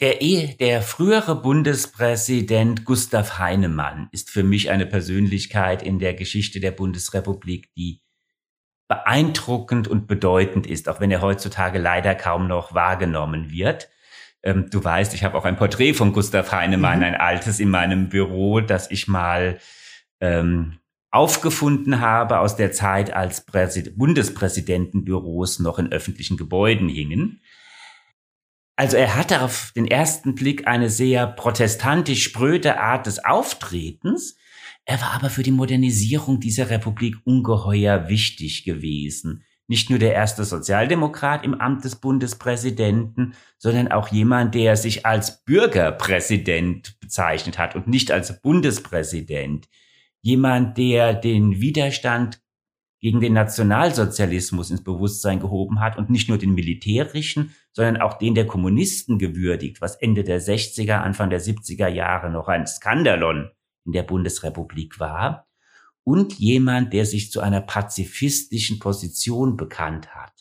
Der, 0.00 0.22
e, 0.22 0.56
der 0.58 0.82
frühere 0.82 1.40
Bundespräsident 1.40 2.84
Gustav 2.84 3.38
Heinemann 3.38 4.08
ist 4.10 4.30
für 4.30 4.42
mich 4.42 4.70
eine 4.70 4.86
Persönlichkeit 4.86 5.82
in 5.82 5.98
der 5.98 6.14
Geschichte 6.14 6.60
der 6.60 6.72
Bundesrepublik, 6.72 7.72
die 7.74 8.00
beeindruckend 8.88 9.86
und 9.86 10.06
bedeutend 10.06 10.66
ist, 10.66 10.88
auch 10.88 11.00
wenn 11.00 11.10
er 11.10 11.22
heutzutage 11.22 11.78
leider 11.78 12.14
kaum 12.14 12.48
noch 12.48 12.74
wahrgenommen 12.74 13.50
wird. 13.50 13.88
Ähm, 14.42 14.68
du 14.68 14.82
weißt, 14.82 15.14
ich 15.14 15.24
habe 15.24 15.38
auch 15.38 15.44
ein 15.44 15.56
Porträt 15.56 15.94
von 15.94 16.12
Gustav 16.12 16.52
Heinemann, 16.52 16.98
mhm. 16.98 17.04
ein 17.04 17.14
altes 17.14 17.60
in 17.60 17.70
meinem 17.70 18.08
Büro, 18.08 18.60
das 18.60 18.90
ich 18.90 19.08
mal 19.08 19.58
ähm, 20.24 20.78
aufgefunden 21.10 22.00
habe 22.00 22.40
aus 22.40 22.56
der 22.56 22.72
Zeit, 22.72 23.12
als 23.12 23.44
Präsid 23.44 23.96
Bundespräsidentenbüros 23.96 25.60
noch 25.60 25.78
in 25.78 25.92
öffentlichen 25.92 26.36
Gebäuden 26.36 26.88
hingen. 26.88 27.40
Also 28.76 28.96
er 28.96 29.14
hatte 29.14 29.42
auf 29.42 29.72
den 29.76 29.86
ersten 29.86 30.34
Blick 30.34 30.66
eine 30.66 30.90
sehr 30.90 31.26
protestantisch 31.26 32.24
spröde 32.24 32.80
Art 32.80 33.06
des 33.06 33.24
Auftretens, 33.24 34.36
er 34.86 35.00
war 35.00 35.12
aber 35.12 35.30
für 35.30 35.42
die 35.42 35.50
Modernisierung 35.50 36.40
dieser 36.40 36.68
Republik 36.68 37.16
ungeheuer 37.24 38.08
wichtig 38.08 38.64
gewesen. 38.64 39.44
Nicht 39.66 39.88
nur 39.88 39.98
der 39.98 40.12
erste 40.12 40.44
Sozialdemokrat 40.44 41.42
im 41.42 41.54
Amt 41.54 41.84
des 41.84 41.96
Bundespräsidenten, 41.96 43.34
sondern 43.56 43.90
auch 43.90 44.08
jemand, 44.08 44.54
der 44.54 44.76
sich 44.76 45.06
als 45.06 45.42
Bürgerpräsident 45.44 47.00
bezeichnet 47.00 47.58
hat 47.58 47.74
und 47.74 47.88
nicht 47.88 48.10
als 48.10 48.42
Bundespräsident. 48.42 49.68
Jemand, 50.24 50.78
der 50.78 51.12
den 51.12 51.60
Widerstand 51.60 52.40
gegen 52.98 53.20
den 53.20 53.34
Nationalsozialismus 53.34 54.70
ins 54.70 54.82
Bewusstsein 54.82 55.38
gehoben 55.38 55.80
hat 55.80 55.98
und 55.98 56.08
nicht 56.08 56.30
nur 56.30 56.38
den 56.38 56.54
militärischen, 56.54 57.54
sondern 57.72 57.98
auch 57.98 58.16
den 58.16 58.34
der 58.34 58.46
Kommunisten 58.46 59.18
gewürdigt, 59.18 59.82
was 59.82 59.96
Ende 59.96 60.24
der 60.24 60.40
60er, 60.40 60.94
Anfang 60.94 61.28
der 61.28 61.42
70er 61.42 61.88
Jahre 61.88 62.30
noch 62.30 62.48
ein 62.48 62.66
Skandalon 62.66 63.50
in 63.84 63.92
der 63.92 64.02
Bundesrepublik 64.02 64.98
war 64.98 65.46
und 66.04 66.38
jemand, 66.38 66.94
der 66.94 67.04
sich 67.04 67.30
zu 67.30 67.42
einer 67.42 67.60
pazifistischen 67.60 68.78
Position 68.78 69.58
bekannt 69.58 70.14
hat. 70.14 70.32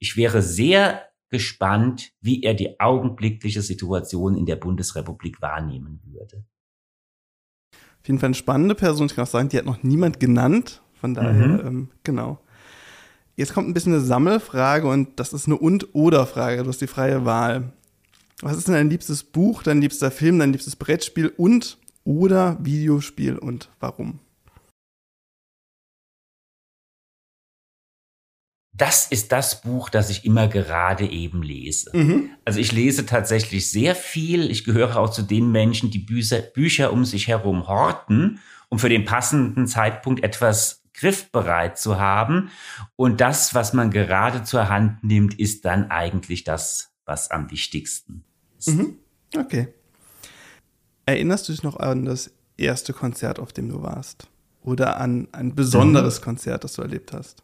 Ich 0.00 0.16
wäre 0.16 0.42
sehr 0.42 1.08
gespannt, 1.28 2.10
wie 2.20 2.42
er 2.42 2.54
die 2.54 2.80
augenblickliche 2.80 3.62
Situation 3.62 4.36
in 4.36 4.46
der 4.46 4.56
Bundesrepublik 4.56 5.40
wahrnehmen 5.40 6.00
würde. 6.02 6.44
Jeden 8.08 8.18
Fall 8.18 8.28
eine 8.28 8.34
spannende 8.34 8.74
Person. 8.74 9.06
Ich 9.06 9.14
kann 9.14 9.24
auch 9.24 9.30
sagen, 9.30 9.50
die 9.50 9.58
hat 9.58 9.66
noch 9.66 9.82
niemand 9.82 10.18
genannt. 10.18 10.82
Von 11.00 11.14
daher, 11.14 11.46
mhm. 11.46 11.66
ähm, 11.66 11.88
genau. 12.02 12.38
Jetzt 13.36 13.54
kommt 13.54 13.68
ein 13.68 13.74
bisschen 13.74 13.92
eine 13.92 14.02
Sammelfrage 14.02 14.88
und 14.88 15.20
das 15.20 15.32
ist 15.32 15.46
eine 15.46 15.56
Und-Oder-Frage. 15.56 16.64
Du 16.64 16.68
hast 16.68 16.80
die 16.80 16.88
freie 16.88 17.24
Wahl. 17.24 17.72
Was 18.40 18.56
ist 18.56 18.66
denn 18.66 18.74
dein 18.74 18.90
liebstes 18.90 19.22
Buch, 19.22 19.62
dein 19.62 19.80
liebster 19.80 20.10
Film, 20.10 20.38
dein 20.38 20.52
liebstes 20.52 20.74
Brettspiel 20.74 21.32
und 21.36 21.78
oder 22.04 22.56
Videospiel 22.60 23.36
und 23.38 23.68
warum? 23.78 24.20
Das 28.78 29.08
ist 29.08 29.32
das 29.32 29.60
Buch, 29.60 29.90
das 29.90 30.08
ich 30.08 30.24
immer 30.24 30.46
gerade 30.46 31.04
eben 31.04 31.42
lese. 31.42 31.90
Mhm. 31.92 32.30
Also 32.44 32.60
ich 32.60 32.70
lese 32.70 33.04
tatsächlich 33.06 33.70
sehr 33.70 33.96
viel. 33.96 34.50
Ich 34.50 34.64
gehöre 34.64 34.96
auch 34.96 35.10
zu 35.10 35.22
den 35.22 35.50
Menschen, 35.50 35.90
die 35.90 35.98
Bücher, 35.98 36.38
Bücher 36.38 36.92
um 36.92 37.04
sich 37.04 37.26
herum 37.26 37.66
horten, 37.66 38.38
um 38.68 38.78
für 38.78 38.88
den 38.88 39.04
passenden 39.04 39.66
Zeitpunkt 39.66 40.22
etwas 40.22 40.84
griffbereit 40.94 41.78
zu 41.78 41.98
haben. 41.98 42.50
Und 42.94 43.20
das, 43.20 43.52
was 43.52 43.72
man 43.72 43.90
gerade 43.90 44.44
zur 44.44 44.68
Hand 44.68 45.02
nimmt, 45.02 45.38
ist 45.38 45.64
dann 45.64 45.90
eigentlich 45.90 46.44
das, 46.44 46.92
was 47.04 47.32
am 47.32 47.50
wichtigsten 47.50 48.24
ist. 48.58 48.68
Mhm. 48.68 48.96
Okay. 49.36 49.68
Erinnerst 51.04 51.48
du 51.48 51.52
dich 51.52 51.64
noch 51.64 51.76
an 51.76 52.04
das 52.04 52.30
erste 52.56 52.92
Konzert, 52.92 53.40
auf 53.40 53.52
dem 53.52 53.68
du 53.68 53.82
warst? 53.82 54.28
Oder 54.62 55.00
an 55.00 55.26
ein 55.32 55.54
besonderes 55.54 56.20
mhm. 56.20 56.24
Konzert, 56.24 56.62
das 56.62 56.74
du 56.74 56.82
erlebt 56.82 57.12
hast? 57.12 57.42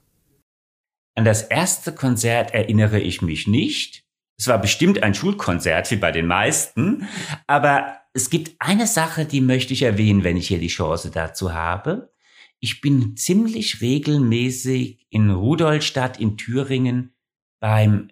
An 1.14 1.24
das 1.24 1.42
erste 1.42 1.94
Konzert 1.94 2.52
erinnere 2.52 2.98
ich 2.98 3.22
mich 3.22 3.46
nicht. 3.46 4.04
Es 4.36 4.48
war 4.48 4.60
bestimmt 4.60 5.02
ein 5.02 5.14
Schulkonzert, 5.14 5.90
wie 5.90 5.96
bei 5.96 6.10
den 6.10 6.26
meisten. 6.26 7.08
Aber 7.46 8.00
es 8.12 8.30
gibt 8.30 8.56
eine 8.58 8.86
Sache, 8.86 9.24
die 9.24 9.40
möchte 9.40 9.72
ich 9.72 9.82
erwähnen, 9.82 10.24
wenn 10.24 10.36
ich 10.36 10.48
hier 10.48 10.58
die 10.58 10.68
Chance 10.68 11.10
dazu 11.10 11.52
habe. 11.52 12.12
ich 12.60 12.80
bin 12.80 13.14
ziemlich 13.16 13.82
regelmäßig 13.82 15.06
in 15.10 15.30
Rudolstadt 15.30 16.18
in 16.18 16.38
Thüringen 16.38 17.14
beim, 17.60 18.10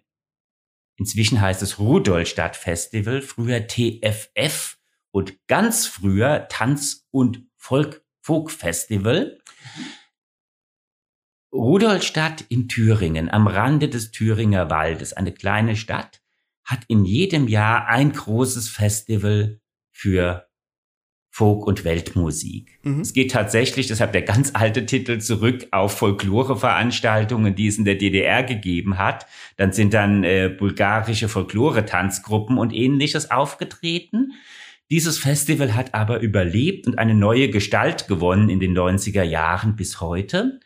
inzwischen 0.96 1.40
heißt 1.40 1.62
es 1.62 1.78
Rudolstadt 1.78 2.54
Festival, 2.54 3.22
früher 3.22 3.66
TFF 3.66 4.76
und 5.10 5.38
ganz 5.46 5.86
früher 5.86 6.48
Tanz- 6.48 7.06
und 7.10 7.46
Folk 7.56 8.04
Folk 8.20 8.50
Festival. 8.50 9.40
Rudolstadt 11.52 12.44
in 12.48 12.68
Thüringen, 12.68 13.28
am 13.28 13.46
Rande 13.46 13.88
des 13.88 14.10
Thüringer 14.10 14.70
Waldes, 14.70 15.12
eine 15.12 15.32
kleine 15.32 15.76
Stadt, 15.76 16.22
hat 16.64 16.80
in 16.88 17.04
jedem 17.04 17.46
Jahr 17.46 17.88
ein 17.88 18.12
großes 18.12 18.68
Festival 18.68 19.60
für 19.90 20.46
Folk- 21.34 21.66
und 21.66 21.84
Weltmusik. 21.84 22.78
Mhm. 22.82 23.00
Es 23.00 23.12
geht 23.12 23.32
tatsächlich, 23.32 23.86
deshalb 23.86 24.12
der 24.12 24.22
ganz 24.22 24.50
alte 24.54 24.84
Titel, 24.84 25.18
zurück 25.18 25.66
auf 25.70 25.96
Folkloreveranstaltungen, 25.98 27.54
die 27.54 27.68
es 27.68 27.78
in 27.78 27.84
der 27.84 27.94
DDR 27.94 28.42
gegeben 28.42 28.98
hat. 28.98 29.26
Dann 29.56 29.72
sind 29.72 29.94
dann 29.94 30.24
äh, 30.24 30.48
bulgarische 30.48 31.28
Folklore-Tanzgruppen 31.28 32.58
und 32.58 32.74
ähnliches 32.74 33.30
aufgetreten. 33.30 34.32
Dieses 34.90 35.18
Festival 35.18 35.74
hat 35.74 35.94
aber 35.94 36.20
überlebt 36.20 36.86
und 36.86 36.98
eine 36.98 37.14
neue 37.14 37.48
Gestalt 37.48 38.08
gewonnen 38.08 38.50
in 38.50 38.60
den 38.60 38.76
90er 38.76 39.22
Jahren 39.22 39.74
bis 39.74 40.02
heute. 40.02 40.60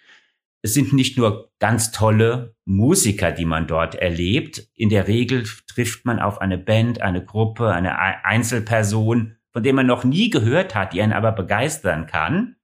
Es 0.66 0.74
sind 0.74 0.92
nicht 0.92 1.16
nur 1.16 1.52
ganz 1.60 1.92
tolle 1.92 2.56
Musiker, 2.64 3.30
die 3.30 3.44
man 3.44 3.68
dort 3.68 3.94
erlebt. 3.94 4.68
In 4.74 4.88
der 4.88 5.06
Regel 5.06 5.44
trifft 5.68 6.04
man 6.04 6.18
auf 6.18 6.40
eine 6.40 6.58
Band, 6.58 7.00
eine 7.02 7.24
Gruppe, 7.24 7.72
eine 7.72 7.96
Einzelperson, 8.24 9.36
von 9.52 9.62
dem 9.62 9.76
man 9.76 9.86
noch 9.86 10.02
nie 10.02 10.28
gehört 10.28 10.74
hat, 10.74 10.92
die 10.92 11.00
einen 11.00 11.12
aber 11.12 11.30
begeistern 11.30 12.08
kann. 12.08 12.56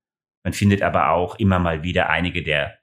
Man 0.43 0.53
findet 0.53 0.83
aber 0.83 1.11
auch 1.11 1.37
immer 1.37 1.61
mal 1.61 1.85
wieder 1.85 2.11
einige 2.11 2.43
der 2.43 2.77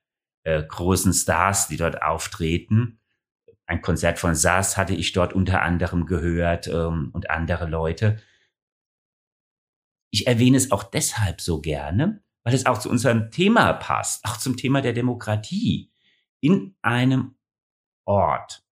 äh, 0.45 0.63
großen 0.63 1.11
Stars, 1.11 1.67
die 1.67 1.75
dort 1.75 2.01
auftreten. 2.01 3.01
Ein 3.65 3.81
Konzert 3.81 4.19
von 4.19 4.35
Sass 4.35 4.77
hatte 4.77 4.95
ich 4.95 5.11
dort 5.11 5.33
unter 5.33 5.63
anderem 5.63 6.05
gehört 6.05 6.67
ähm, 6.67 7.09
und 7.11 7.29
andere 7.29 7.67
Leute. 7.67 8.21
Ich 10.11 10.27
erwähne 10.27 10.55
es 10.55 10.71
auch 10.71 10.83
deshalb 10.83 11.41
so 11.41 11.59
gerne, 11.59 12.23
weil 12.43 12.53
es 12.53 12.65
auch 12.65 12.77
zu 12.77 12.89
unserem 12.89 13.31
Thema 13.31 13.73
passt, 13.73 14.25
auch 14.25 14.37
zum 14.37 14.57
Thema 14.57 14.81
der 14.81 14.93
Demokratie. 14.93 15.91
In 16.41 16.75
einem 16.81 17.35
Ort, 18.05 18.63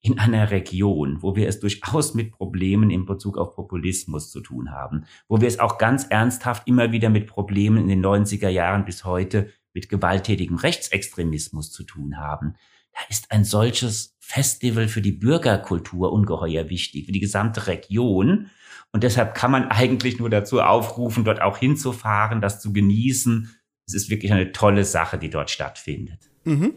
in 0.00 0.18
einer 0.18 0.50
Region, 0.50 1.22
wo 1.22 1.36
wir 1.36 1.46
es 1.48 1.60
durchaus 1.60 2.14
mit 2.14 2.32
Problemen 2.32 2.90
in 2.90 3.04
Bezug 3.04 3.36
auf 3.36 3.54
Populismus 3.54 4.30
zu 4.30 4.40
tun 4.40 4.70
haben, 4.70 5.04
wo 5.28 5.40
wir 5.40 5.48
es 5.48 5.58
auch 5.58 5.78
ganz 5.78 6.04
ernsthaft 6.04 6.66
immer 6.66 6.92
wieder 6.92 7.10
mit 7.10 7.26
Problemen 7.26 7.78
in 7.78 7.88
den 7.88 8.04
90er 8.04 8.48
Jahren 8.48 8.84
bis 8.84 9.04
heute 9.04 9.50
mit 9.74 9.88
gewalttätigem 9.88 10.56
Rechtsextremismus 10.56 11.70
zu 11.70 11.84
tun 11.84 12.16
haben. 12.18 12.54
Da 12.92 13.00
ist 13.08 13.30
ein 13.30 13.44
solches 13.44 14.16
Festival 14.18 14.88
für 14.88 15.02
die 15.02 15.12
Bürgerkultur 15.12 16.12
ungeheuer 16.12 16.68
wichtig, 16.68 17.06
für 17.06 17.12
die 17.12 17.20
gesamte 17.20 17.66
Region. 17.66 18.50
Und 18.92 19.04
deshalb 19.04 19.34
kann 19.34 19.50
man 19.50 19.68
eigentlich 19.68 20.18
nur 20.18 20.30
dazu 20.30 20.60
aufrufen, 20.60 21.24
dort 21.24 21.40
auch 21.42 21.58
hinzufahren, 21.58 22.40
das 22.40 22.60
zu 22.60 22.72
genießen. 22.72 23.54
Es 23.86 23.94
ist 23.94 24.10
wirklich 24.10 24.32
eine 24.32 24.52
tolle 24.52 24.84
Sache, 24.84 25.18
die 25.18 25.30
dort 25.30 25.50
stattfindet. 25.50 26.30
Mhm. 26.44 26.74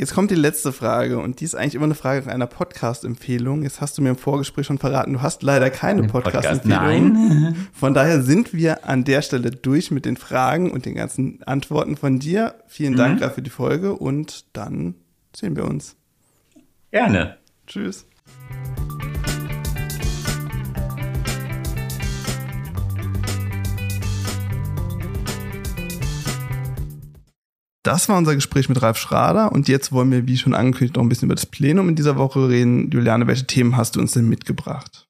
Jetzt 0.00 0.14
kommt 0.14 0.30
die 0.30 0.36
letzte 0.36 0.72
Frage 0.72 1.18
und 1.18 1.40
die 1.40 1.44
ist 1.44 1.54
eigentlich 1.54 1.74
immer 1.74 1.84
eine 1.84 1.94
Frage 1.94 2.24
nach 2.24 2.32
einer 2.32 2.46
Podcast-Empfehlung. 2.46 3.64
Jetzt 3.64 3.82
hast 3.82 3.98
du 3.98 4.02
mir 4.02 4.08
im 4.08 4.16
Vorgespräch 4.16 4.64
schon 4.64 4.78
verraten, 4.78 5.12
du 5.12 5.20
hast 5.20 5.42
leider 5.42 5.68
keine 5.68 6.04
Podcast-Empfehlung. 6.04 7.12
Podcast, 7.12 7.56
von 7.74 7.92
daher 7.92 8.22
sind 8.22 8.54
wir 8.54 8.88
an 8.88 9.04
der 9.04 9.20
Stelle 9.20 9.50
durch 9.50 9.90
mit 9.90 10.06
den 10.06 10.16
Fragen 10.16 10.70
und 10.70 10.86
den 10.86 10.94
ganzen 10.94 11.42
Antworten 11.42 11.98
von 11.98 12.18
dir. 12.18 12.54
Vielen 12.66 12.96
Dank 12.96 13.20
mhm. 13.20 13.30
für 13.30 13.42
die 13.42 13.50
Folge 13.50 13.92
und 13.92 14.56
dann 14.56 14.94
sehen 15.36 15.54
wir 15.54 15.66
uns. 15.66 15.96
Gerne. 16.90 17.36
Tschüss. 17.66 18.06
Das 27.82 28.08
war 28.08 28.18
unser 28.18 28.34
Gespräch 28.34 28.68
mit 28.68 28.82
Ralf 28.82 28.98
Schrader 28.98 29.52
und 29.52 29.66
jetzt 29.68 29.90
wollen 29.90 30.10
wir, 30.10 30.26
wie 30.26 30.36
schon 30.36 30.54
angekündigt, 30.54 30.96
noch 30.96 31.02
ein 31.02 31.08
bisschen 31.08 31.26
über 31.28 31.34
das 31.34 31.46
Plenum 31.46 31.88
in 31.88 31.96
dieser 31.96 32.16
Woche 32.16 32.48
reden. 32.48 32.90
Juliane, 32.90 33.26
welche 33.26 33.46
Themen 33.46 33.76
hast 33.76 33.96
du 33.96 34.00
uns 34.00 34.12
denn 34.12 34.28
mitgebracht? 34.28 35.08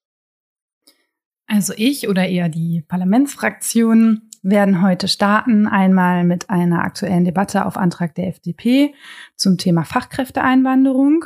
Also 1.48 1.72
ich 1.76 2.08
oder 2.08 2.28
eher 2.28 2.48
die 2.48 2.84
Parlamentsfraktionen 2.86 4.30
werden 4.42 4.82
heute 4.82 5.08
starten, 5.08 5.66
einmal 5.66 6.22
mit 6.22 6.48
einer 6.48 6.84
aktuellen 6.84 7.24
Debatte 7.24 7.66
auf 7.66 7.76
Antrag 7.76 8.14
der 8.14 8.28
FDP 8.28 8.94
zum 9.34 9.58
Thema 9.58 9.84
Fachkräfteeinwanderung. 9.84 11.24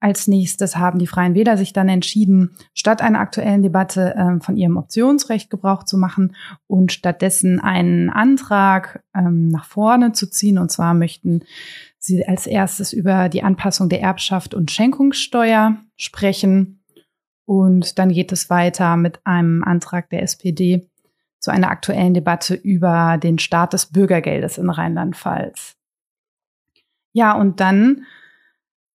Als 0.00 0.26
nächstes 0.26 0.76
haben 0.76 0.98
die 0.98 1.06
Freien 1.06 1.34
Wähler 1.34 1.58
sich 1.58 1.74
dann 1.74 1.90
entschieden, 1.90 2.56
statt 2.72 3.02
einer 3.02 3.20
aktuellen 3.20 3.62
Debatte 3.62 4.14
ähm, 4.16 4.40
von 4.40 4.56
ihrem 4.56 4.78
Optionsrecht 4.78 5.50
Gebrauch 5.50 5.84
zu 5.84 5.98
machen 5.98 6.34
und 6.66 6.90
stattdessen 6.90 7.60
einen 7.60 8.08
Antrag 8.08 9.04
ähm, 9.14 9.48
nach 9.48 9.66
vorne 9.66 10.12
zu 10.12 10.30
ziehen. 10.30 10.56
Und 10.56 10.72
zwar 10.72 10.94
möchten 10.94 11.44
sie 11.98 12.26
als 12.26 12.46
erstes 12.46 12.94
über 12.94 13.28
die 13.28 13.42
Anpassung 13.42 13.90
der 13.90 14.00
Erbschaft 14.00 14.54
und 14.54 14.70
Schenkungssteuer 14.70 15.76
sprechen. 15.96 16.82
Und 17.44 17.98
dann 17.98 18.08
geht 18.08 18.32
es 18.32 18.48
weiter 18.48 18.96
mit 18.96 19.20
einem 19.26 19.62
Antrag 19.62 20.08
der 20.08 20.22
SPD 20.22 20.88
zu 21.40 21.50
einer 21.50 21.70
aktuellen 21.70 22.14
Debatte 22.14 22.54
über 22.54 23.18
den 23.18 23.38
Start 23.38 23.74
des 23.74 23.86
Bürgergeldes 23.86 24.56
in 24.56 24.70
Rheinland-Pfalz. 24.70 25.76
Ja, 27.12 27.32
und 27.32 27.60
dann 27.60 28.06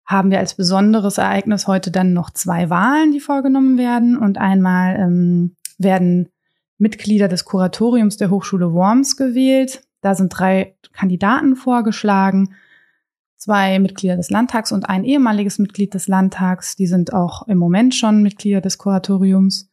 haben 0.06 0.30
wir 0.30 0.40
als 0.40 0.54
besonderes 0.54 1.18
Ereignis 1.18 1.68
heute 1.68 1.92
dann 1.92 2.14
noch 2.14 2.30
zwei 2.30 2.70
Wahlen, 2.70 3.12
die 3.12 3.20
vorgenommen 3.20 3.78
werden. 3.78 4.18
Und 4.18 4.38
einmal 4.38 4.96
ähm, 4.98 5.56
werden 5.78 6.30
Mitglieder 6.78 7.28
des 7.28 7.46
Kuratoriums 7.46 8.18
der 8.18 8.30
Hochschule 8.30 8.74
Worms 8.74 9.18
gewählt. 9.18 9.82
Da 10.02 10.14
sind 10.14 10.30
drei 10.30 10.76
Kandidaten 10.94 11.56
vorgeschlagen. 11.56 12.56
Zwei 13.38 13.80
Mitglieder 13.80 14.16
des 14.16 14.30
Landtags 14.30 14.72
und 14.72 14.90
ein 14.90 15.04
ehemaliges 15.04 15.60
Mitglied 15.60 15.94
des 15.94 16.08
Landtags. 16.08 16.76
Die 16.76 16.88
sind 16.88 17.14
auch 17.14 17.48
im 17.48 17.58
Moment 17.58 17.96
schon 17.96 18.22
Mitglieder 18.22 18.62
des 18.62 18.78
Kuratoriums. 18.78 19.70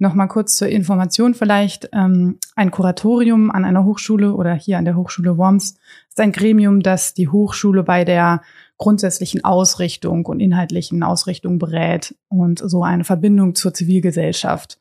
Nochmal 0.00 0.28
kurz 0.28 0.54
zur 0.54 0.68
Information 0.68 1.34
vielleicht. 1.34 1.88
Ähm, 1.92 2.38
ein 2.54 2.70
Kuratorium 2.70 3.50
an 3.50 3.64
einer 3.64 3.84
Hochschule 3.84 4.34
oder 4.34 4.54
hier 4.54 4.78
an 4.78 4.84
der 4.84 4.96
Hochschule 4.96 5.36
Worms 5.36 5.76
ist 6.08 6.20
ein 6.20 6.32
Gremium, 6.32 6.80
das 6.80 7.14
die 7.14 7.28
Hochschule 7.28 7.82
bei 7.82 8.04
der 8.04 8.42
grundsätzlichen 8.78 9.44
Ausrichtung 9.44 10.24
und 10.26 10.40
inhaltlichen 10.40 11.02
Ausrichtung 11.02 11.58
berät 11.58 12.14
und 12.28 12.60
so 12.64 12.82
eine 12.84 13.04
Verbindung 13.04 13.54
zur 13.54 13.74
Zivilgesellschaft 13.74 14.78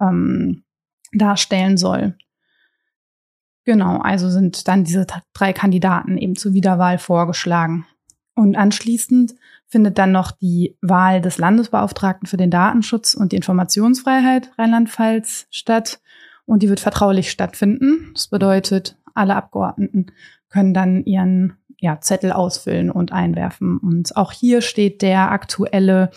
ähm, 0.00 0.62
darstellen 1.12 1.76
soll. 1.76 2.14
Genau, 3.64 3.98
also 3.98 4.30
sind 4.30 4.66
dann 4.68 4.84
diese 4.84 5.06
drei 5.34 5.52
Kandidaten 5.52 6.16
eben 6.16 6.36
zur 6.36 6.54
Wiederwahl 6.54 6.98
vorgeschlagen. 6.98 7.86
Und 8.34 8.56
anschließend 8.56 9.34
findet 9.66 9.98
dann 9.98 10.12
noch 10.12 10.30
die 10.30 10.76
Wahl 10.80 11.20
des 11.20 11.38
Landesbeauftragten 11.38 12.26
für 12.26 12.36
den 12.36 12.50
Datenschutz 12.50 13.14
und 13.14 13.32
die 13.32 13.36
Informationsfreiheit 13.36 14.50
Rheinland-Pfalz 14.58 15.46
statt. 15.50 16.00
Und 16.46 16.62
die 16.62 16.68
wird 16.68 16.80
vertraulich 16.80 17.30
stattfinden. 17.30 18.10
Das 18.14 18.28
bedeutet, 18.28 18.96
alle 19.14 19.36
Abgeordneten 19.36 20.06
können 20.48 20.74
dann 20.74 21.04
ihren 21.04 21.59
ja, 21.80 22.00
Zettel 22.00 22.32
ausfüllen 22.32 22.90
und 22.90 23.12
einwerfen. 23.12 23.78
Und 23.78 24.16
auch 24.16 24.32
hier 24.32 24.60
steht 24.60 25.02
der 25.02 25.32
aktuelle 25.32 26.10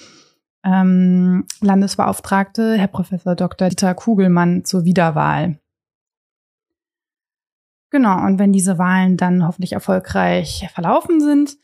ähm, 0.63 1.45
Landesbeauftragte, 1.61 2.75
Herr 2.75 2.87
Professor 2.87 3.35
Dr. 3.35 3.69
Dieter 3.69 3.93
Kugelmann, 3.93 4.65
zur 4.65 4.85
Wiederwahl. 4.85 5.59
Genau, 7.91 8.25
und 8.25 8.39
wenn 8.39 8.51
diese 8.51 8.79
Wahlen 8.79 9.17
dann 9.17 9.45
hoffentlich 9.45 9.73
erfolgreich 9.73 10.67
verlaufen 10.73 11.21
sind, 11.21 11.57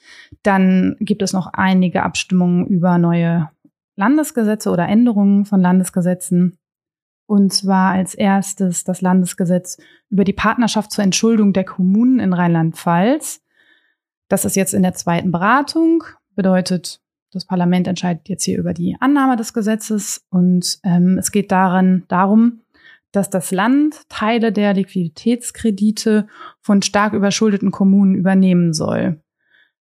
dann 0.44 0.96
gibt 1.00 1.24
es 1.24 1.34
noch 1.34 1.48
einige 1.54 2.04
Abstimmungen 2.04 2.68
über 2.68 3.00
neue 3.00 3.50
Landesgesetze 3.96 4.70
oder 4.70 4.88
Änderungen 4.88 5.46
von 5.46 5.60
Landesgesetzen. 5.60 6.58
Und 7.26 7.52
zwar 7.52 7.94
als 7.94 8.14
erstes 8.14 8.84
das 8.84 9.02
Landesgesetz 9.02 9.78
über 10.10 10.24
die 10.24 10.34
Partnerschaft 10.34 10.92
zur 10.92 11.04
Entschuldung 11.04 11.52
der 11.52 11.64
Kommunen 11.64 12.20
in 12.20 12.34
Rheinland-Pfalz. 12.34 13.42
Das 14.30 14.46
ist 14.46 14.56
jetzt 14.56 14.74
in 14.74 14.84
der 14.84 14.94
zweiten 14.94 15.32
Beratung, 15.32 16.04
bedeutet, 16.36 17.02
das 17.32 17.46
Parlament 17.46 17.88
entscheidet 17.88 18.30
jetzt 18.30 18.44
hier 18.44 18.58
über 18.58 18.74
die 18.74 18.96
Annahme 19.00 19.36
des 19.36 19.54
Gesetzes. 19.54 20.26
Und 20.30 20.80
ähm, 20.84 21.18
es 21.20 21.32
geht 21.32 21.52
darin 21.52 22.06
darum, 22.08 22.62
dass 23.12 23.30
das 23.30 23.52
Land 23.52 24.08
Teile 24.10 24.52
der 24.52 24.74
Liquiditätskredite 24.74 26.28
von 26.62 26.82
stark 26.82 27.14
überschuldeten 27.14 27.72
Kommunen 27.72 28.16
übernehmen 28.16 28.74
soll. 28.74 29.22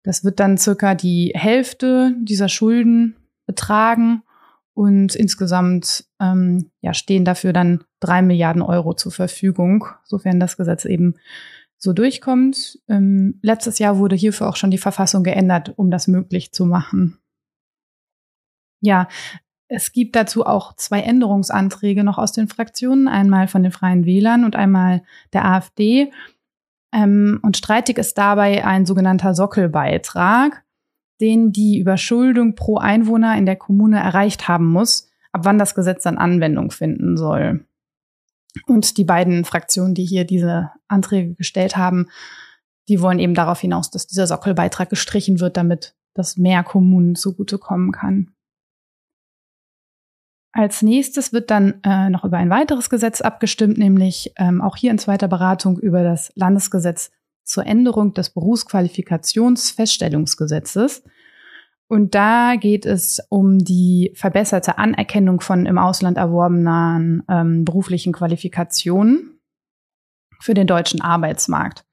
Das 0.04 0.24
wird 0.24 0.40
dann 0.40 0.58
circa 0.58 0.96
die 0.96 1.32
Hälfte 1.34 2.14
dieser 2.20 2.50
Schulden 2.50 3.16
betragen. 3.46 4.24
Und 4.76 5.16
insgesamt 5.16 6.06
ähm, 6.20 6.72
ja, 6.82 6.94
stehen 6.94 7.26
dafür 7.26 7.54
dann 7.54 7.84
drei 8.00 8.22
Milliarden 8.22 8.62
Euro 8.62 8.96
zur 8.96 9.12
Verfügung, 9.12 9.86
sofern 10.04 10.40
das 10.40 10.58
Gesetz 10.58 10.86
eben 10.86 11.16
so 11.84 11.92
durchkommt. 11.92 12.80
Ähm, 12.88 13.40
letztes 13.42 13.78
Jahr 13.78 13.98
wurde 14.00 14.16
hierfür 14.16 14.48
auch 14.48 14.56
schon 14.56 14.72
die 14.72 14.78
Verfassung 14.78 15.24
geändert, 15.24 15.74
um 15.76 15.92
das 15.92 16.08
möglich 16.08 16.54
zu 16.54 16.66
machen. 16.66 17.20
Ja, 18.80 19.10
es 19.68 19.92
gibt 19.92 20.16
dazu 20.16 20.46
auch 20.46 20.76
zwei 20.76 21.02
Änderungsanträge 21.02 22.04
noch 22.06 22.18
aus 22.18 22.32
den 22.32 22.48
Fraktionen, 22.48 23.10
einmal 23.10 23.50
von 23.50 23.64
den 23.64 23.72
Freien 23.74 24.06
Wählern 24.06 24.46
und 24.46 24.56
einmal 24.56 25.04
der 25.34 25.46
AfD. 25.46 26.12
Ähm, 26.94 27.40
und 27.44 27.58
streitig 27.58 27.98
ist 27.98 28.18
dabei 28.18 28.66
ein 28.66 28.86
sogenannter 28.86 29.36
Sockelbeitrag, 29.36 30.64
den 31.20 31.52
die 31.52 31.80
Überschuldung 31.80 32.56
pro 32.56 32.78
Einwohner 32.78 33.38
in 33.38 33.46
der 33.46 33.58
Kommune 33.58 34.00
erreicht 34.00 34.48
haben 34.48 34.68
muss, 34.68 35.10
ab 35.34 35.42
wann 35.44 35.60
das 35.60 35.76
Gesetz 35.76 36.04
dann 36.04 36.18
Anwendung 36.18 36.72
finden 36.72 37.18
soll. 37.18 37.66
Und 38.68 38.98
die 38.98 39.04
beiden 39.04 39.46
Fraktionen, 39.46 39.96
die 39.96 40.06
hier 40.06 40.26
diese 40.26 40.72
Anträge 40.88 41.34
gestellt 41.36 41.76
haben, 41.76 42.08
die 42.88 43.02
wollen 43.02 43.20
eben 43.20 43.34
darauf 43.34 43.60
hinaus, 43.60 43.90
dass 43.90 44.08
dieser 44.08 44.28
Sockelbeitrag 44.28 44.90
gestrichen 44.90 45.40
wird, 45.40 45.58
damit 45.58 45.96
das 46.14 46.38
mehr 46.38 46.64
Kommunen 46.64 47.16
zugutekommen 47.16 47.92
kann. 47.92 48.30
Als 50.52 50.84
nächstes 50.84 51.34
wird 51.34 51.50
dann 51.50 51.82
äh, 51.84 52.12
noch 52.12 52.24
über 52.24 52.38
ein 52.38 52.52
weiteres 52.52 52.92
Gesetz 52.92 53.22
abgestimmt, 53.22 53.80
nämlich 53.80 54.34
ähm, 54.38 54.62
auch 54.62 54.78
hier 54.78 54.92
in 54.92 55.00
zweiter 55.00 55.28
Beratung 55.28 55.80
über 55.80 56.04
das 56.04 56.32
Landesgesetz 56.36 57.10
zur 57.44 57.66
Änderung 57.66 58.14
des 58.14 58.30
Berufsqualifikationsfeststellungsgesetzes. 58.30 61.02
Und 61.88 62.16
da 62.16 62.56
geht 62.56 62.86
es 62.86 63.22
um 63.30 63.60
die 63.60 64.12
verbesserte 64.16 64.78
Anerkennung 64.78 65.42
von 65.42 65.66
im 65.66 65.78
Ausland 65.78 66.18
erworbenen 66.18 67.24
ähm, 67.30 67.66
beruflichen 67.66 68.14
Qualifikationen 68.14 69.40
für 70.40 70.54
den 70.54 70.68
deutschen 70.68 71.02
Arbeitsmarkt. 71.02 71.86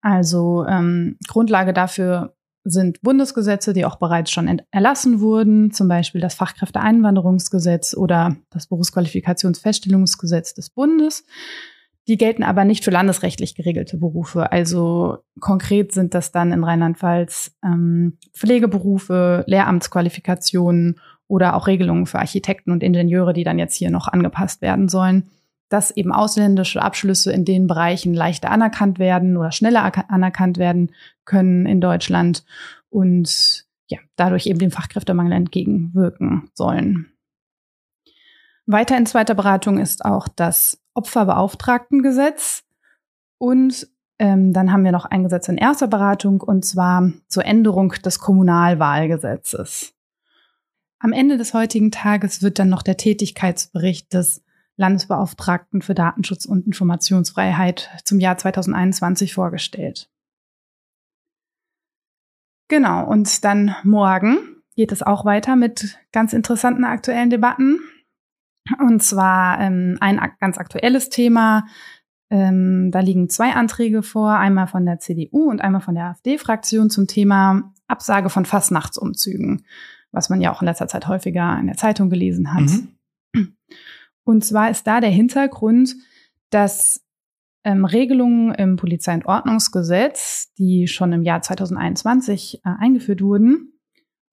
Also 0.00 0.66
ähm, 0.66 1.16
Grundlage 1.28 1.72
dafür 1.72 2.34
sind 2.64 3.02
Bundesgesetze, 3.02 3.72
die 3.72 3.84
auch 3.84 3.96
bereits 3.96 4.30
schon 4.30 4.62
erlassen 4.70 5.20
wurden, 5.20 5.72
zum 5.72 5.88
Beispiel 5.88 6.20
das 6.20 6.34
Fachkräfteeinwanderungsgesetz 6.34 7.94
oder 7.94 8.36
das 8.50 8.66
Berufsqualifikationsfeststellungsgesetz 8.68 10.54
des 10.54 10.70
Bundes. 10.70 11.24
Die 12.08 12.16
gelten 12.16 12.42
aber 12.42 12.64
nicht 12.64 12.84
für 12.84 12.90
landesrechtlich 12.90 13.54
geregelte 13.54 13.96
Berufe. 13.96 14.50
Also 14.50 15.18
konkret 15.38 15.92
sind 15.92 16.14
das 16.14 16.32
dann 16.32 16.52
in 16.52 16.64
Rheinland-Pfalz 16.64 17.54
ähm, 17.64 18.18
Pflegeberufe, 18.32 19.44
Lehramtsqualifikationen 19.46 20.98
oder 21.28 21.54
auch 21.54 21.68
Regelungen 21.68 22.06
für 22.06 22.18
Architekten 22.18 22.72
und 22.72 22.82
Ingenieure, 22.82 23.32
die 23.32 23.44
dann 23.44 23.58
jetzt 23.58 23.76
hier 23.76 23.90
noch 23.90 24.08
angepasst 24.08 24.62
werden 24.62 24.88
sollen 24.88 25.30
dass 25.72 25.90
eben 25.90 26.12
ausländische 26.12 26.82
Abschlüsse 26.82 27.32
in 27.32 27.46
den 27.46 27.66
Bereichen 27.66 28.12
leichter 28.12 28.50
anerkannt 28.50 28.98
werden 28.98 29.38
oder 29.38 29.52
schneller 29.52 29.90
anerkannt 30.10 30.58
werden 30.58 30.92
können 31.24 31.64
in 31.64 31.80
Deutschland 31.80 32.44
und 32.90 33.64
ja, 33.88 33.98
dadurch 34.16 34.46
eben 34.46 34.58
dem 34.58 34.70
Fachkräftemangel 34.70 35.32
entgegenwirken 35.32 36.50
sollen. 36.54 37.12
Weiter 38.66 38.96
in 38.98 39.06
zweiter 39.06 39.34
Beratung 39.34 39.78
ist 39.78 40.04
auch 40.04 40.28
das 40.28 40.81
Opferbeauftragtengesetz 40.94 42.64
und 43.38 43.88
ähm, 44.18 44.52
dann 44.52 44.72
haben 44.72 44.84
wir 44.84 44.92
noch 44.92 45.06
ein 45.06 45.24
Gesetz 45.24 45.48
in 45.48 45.56
erster 45.56 45.88
Beratung 45.88 46.40
und 46.40 46.64
zwar 46.64 47.12
zur 47.28 47.44
Änderung 47.44 47.90
des 48.04 48.18
Kommunalwahlgesetzes. 48.18 49.94
Am 50.98 51.12
Ende 51.12 51.36
des 51.36 51.52
heutigen 51.52 51.90
Tages 51.90 52.42
wird 52.42 52.60
dann 52.60 52.68
noch 52.68 52.82
der 52.82 52.96
Tätigkeitsbericht 52.96 54.14
des 54.14 54.44
Landesbeauftragten 54.76 55.82
für 55.82 55.94
Datenschutz 55.94 56.44
und 56.44 56.66
Informationsfreiheit 56.66 57.90
zum 58.04 58.20
Jahr 58.20 58.38
2021 58.38 59.34
vorgestellt. 59.34 60.08
Genau, 62.68 63.04
und 63.06 63.44
dann 63.44 63.74
morgen 63.82 64.38
geht 64.76 64.92
es 64.92 65.02
auch 65.02 65.24
weiter 65.24 65.56
mit 65.56 65.98
ganz 66.12 66.32
interessanten 66.32 66.84
aktuellen 66.84 67.30
Debatten. 67.30 67.80
Und 68.78 69.02
zwar 69.02 69.60
ähm, 69.60 69.98
ein 70.00 70.20
ganz 70.40 70.58
aktuelles 70.58 71.08
Thema. 71.08 71.66
Ähm, 72.30 72.90
da 72.90 73.00
liegen 73.00 73.28
zwei 73.28 73.52
Anträge 73.52 74.02
vor, 74.02 74.36
einmal 74.36 74.66
von 74.66 74.86
der 74.86 74.98
CDU 74.98 75.50
und 75.50 75.60
einmal 75.60 75.80
von 75.82 75.94
der 75.94 76.06
AfD-Fraktion 76.06 76.88
zum 76.88 77.06
Thema 77.06 77.72
Absage 77.88 78.30
von 78.30 78.46
Fastnachtsumzügen, 78.46 79.66
was 80.12 80.30
man 80.30 80.40
ja 80.40 80.52
auch 80.52 80.62
in 80.62 80.66
letzter 80.66 80.88
Zeit 80.88 81.08
häufiger 81.08 81.58
in 81.58 81.66
der 81.66 81.76
Zeitung 81.76 82.08
gelesen 82.08 82.54
hat. 82.54 82.70
Mhm. 83.34 83.56
Und 84.24 84.44
zwar 84.44 84.70
ist 84.70 84.86
da 84.86 85.00
der 85.00 85.10
Hintergrund, 85.10 85.96
dass 86.50 87.04
ähm, 87.64 87.84
Regelungen 87.84 88.54
im 88.54 88.76
Polizei- 88.76 89.14
und 89.14 89.26
Ordnungsgesetz, 89.26 90.52
die 90.58 90.88
schon 90.88 91.12
im 91.12 91.22
Jahr 91.22 91.42
2021 91.42 92.60
äh, 92.64 92.70
eingeführt 92.78 93.22
wurden, 93.22 93.71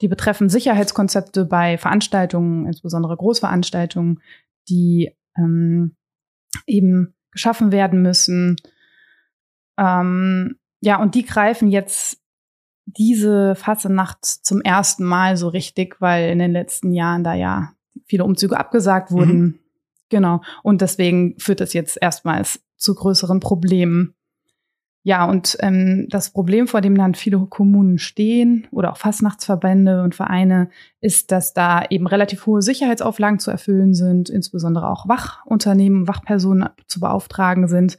die 0.01 0.07
betreffen 0.07 0.49
Sicherheitskonzepte 0.49 1.45
bei 1.45 1.77
Veranstaltungen, 1.77 2.65
insbesondere 2.65 3.17
Großveranstaltungen, 3.17 4.21
die 4.69 5.11
ähm, 5.37 5.95
eben 6.65 7.15
geschaffen 7.31 7.71
werden 7.71 8.01
müssen. 8.01 8.55
Ähm, 9.77 10.55
ja, 10.81 11.01
und 11.01 11.15
die 11.15 11.25
greifen 11.25 11.69
jetzt 11.69 12.21
diese 12.85 13.55
Fassenacht 13.55 14.25
zum 14.25 14.61
ersten 14.61 15.03
Mal 15.03 15.37
so 15.37 15.47
richtig, 15.49 15.99
weil 15.99 16.31
in 16.31 16.39
den 16.39 16.51
letzten 16.51 16.91
Jahren 16.93 17.23
da 17.23 17.33
ja 17.33 17.73
viele 18.05 18.23
Umzüge 18.23 18.57
abgesagt 18.57 19.11
wurden. 19.11 19.41
Mhm. 19.41 19.59
Genau. 20.09 20.41
Und 20.63 20.81
deswegen 20.81 21.37
führt 21.37 21.61
das 21.61 21.73
jetzt 21.73 21.97
erstmals 22.01 22.61
zu 22.77 22.95
größeren 22.95 23.39
Problemen. 23.39 24.15
Ja, 25.03 25.25
und 25.25 25.55
ähm, 25.61 26.07
das 26.09 26.31
Problem, 26.31 26.67
vor 26.67 26.81
dem 26.81 26.97
dann 26.97 27.15
viele 27.15 27.39
Kommunen 27.45 27.99
stehen 27.99 28.67
oder 28.71 28.91
auch 28.91 28.97
Fastnachtsverbände 28.97 30.03
und 30.03 30.13
Vereine, 30.13 30.69
ist, 30.99 31.31
dass 31.31 31.53
da 31.53 31.85
eben 31.89 32.05
relativ 32.05 32.45
hohe 32.45 32.61
Sicherheitsauflagen 32.61 33.39
zu 33.39 33.49
erfüllen 33.49 33.93
sind, 33.93 34.29
insbesondere 34.29 34.89
auch 34.89 35.07
Wachunternehmen, 35.07 36.07
Wachpersonen 36.09 36.69
zu 36.87 36.99
beauftragen 36.99 37.69
sind. 37.69 37.97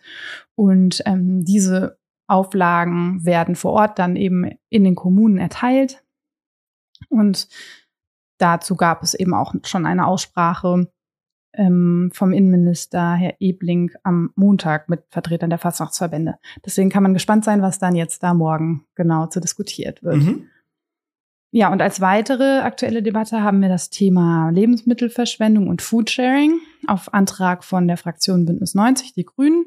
Und 0.57 1.03
ähm, 1.07 1.43
diese 1.43 1.99
Auflagen 2.27 3.25
werden 3.25 3.57
vor 3.57 3.73
Ort 3.73 3.99
dann 3.99 4.15
eben 4.15 4.51
in 4.69 4.85
den 4.85 4.95
Kommunen 4.95 5.39
erteilt. 5.39 6.05
Und 7.09 7.49
dazu 8.39 8.77
gab 8.77 9.03
es 9.03 9.15
eben 9.15 9.33
auch 9.33 9.55
schon 9.65 9.87
eine 9.87 10.07
Aussprache 10.07 10.91
ähm, 11.55 12.11
vom 12.13 12.33
Innenminister 12.33 13.15
Herr 13.15 13.35
Ebling 13.41 13.93
am 14.03 14.33
Montag 14.35 14.89
mit 14.89 15.03
Vertretern 15.11 15.51
der 15.51 15.59
Fastnachtsverbände. 15.59 16.37
Deswegen 16.65 16.91
kann 16.91 17.03
man 17.03 17.15
gespannt 17.15 17.45
sein, 17.45 17.63
was 17.63 17.79
dann 17.79 17.95
jetzt 17.95 18.23
da 18.23 18.35
morgen 18.35 18.85
genau 18.95 19.27
zu 19.27 19.41
diskutiert 19.41 20.03
wird. 20.03 20.17
Mhm. 20.17 20.47
Ja, 21.53 21.73
und 21.73 21.83
als 21.83 22.01
weitere 22.01 22.61
aktuelle 22.61 23.03
Debatte 23.03 23.43
haben 23.43 23.61
wir 23.61 23.69
das 23.69 23.91
Thema 23.91 24.51
Lebensmittelverschwendung 24.51 25.67
und 25.67 25.83
Foodsharing 25.83 26.61
auf 26.87 27.13
Antrag 27.13 27.65
von 27.65 27.89
der 27.89 27.97
Fraktion 27.97 28.47
Bündnis 28.47 28.75
90, 28.75 29.15
die 29.15 29.25
Grünen. 29.25 29.65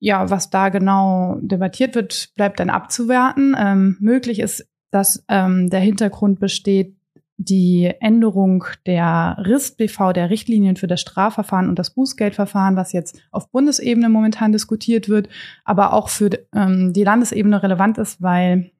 Ja, 0.00 0.28
was 0.30 0.50
da 0.50 0.68
genau 0.68 1.38
debattiert 1.40 1.94
wird, 1.94 2.32
bleibt 2.36 2.60
dann 2.60 2.68
abzuwerten. 2.68 3.56
Ähm, 3.58 3.96
möglich 4.00 4.38
ist, 4.38 4.68
dass 4.90 5.24
ähm, 5.28 5.70
der 5.70 5.80
Hintergrund 5.80 6.40
besteht, 6.40 6.97
die 7.40 7.92
Änderung 8.00 8.64
der 8.84 9.36
RIST-BV, 9.38 10.12
der 10.12 10.28
Richtlinien 10.28 10.74
für 10.74 10.88
das 10.88 11.00
Strafverfahren 11.00 11.68
und 11.68 11.78
das 11.78 11.90
Bußgeldverfahren, 11.90 12.74
was 12.74 12.92
jetzt 12.92 13.20
auf 13.30 13.50
Bundesebene 13.50 14.08
momentan 14.08 14.50
diskutiert 14.50 15.08
wird, 15.08 15.28
aber 15.64 15.92
auch 15.92 16.08
für 16.08 16.30
ähm, 16.52 16.92
die 16.92 17.04
Landesebene 17.04 17.62
relevant 17.62 17.96
ist, 17.96 18.20
weil 18.20 18.72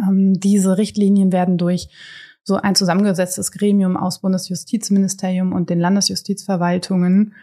ähm, 0.00 0.38
diese 0.38 0.78
Richtlinien 0.78 1.32
werden 1.32 1.58
durch 1.58 1.88
so 2.44 2.54
ein 2.54 2.76
zusammengesetztes 2.76 3.50
Gremium 3.50 3.96
aus 3.96 4.20
Bundesjustizministerium 4.20 5.52
und 5.52 5.68
den 5.68 5.80
Landesjustizverwaltungen 5.80 7.34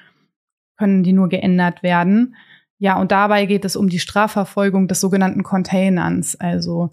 können 0.77 1.03
die 1.03 1.13
nur 1.13 1.27
geändert 1.27 1.83
werden. 1.83 2.35
Ja, 2.79 2.99
und 2.99 3.11
dabei 3.11 3.45
geht 3.45 3.65
es 3.65 3.75
um 3.75 3.89
die 3.89 3.99
Strafverfolgung 3.99 4.87
des 4.87 5.01
sogenannten 5.01 5.43
Containers, 5.43 6.37
also 6.37 6.91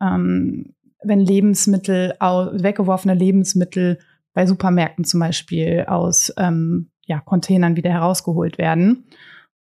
ähm, 0.00 0.74
wenn 1.06 1.20
Lebensmittel, 1.20 2.14
weggeworfene 2.20 3.14
Lebensmittel 3.14 3.98
bei 4.32 4.46
Supermärkten 4.46 5.04
zum 5.04 5.20
Beispiel 5.20 5.84
aus 5.88 6.32
ähm, 6.36 6.90
ja, 7.06 7.20
Containern 7.20 7.76
wieder 7.76 7.90
herausgeholt 7.90 8.58
werden. 8.58 9.04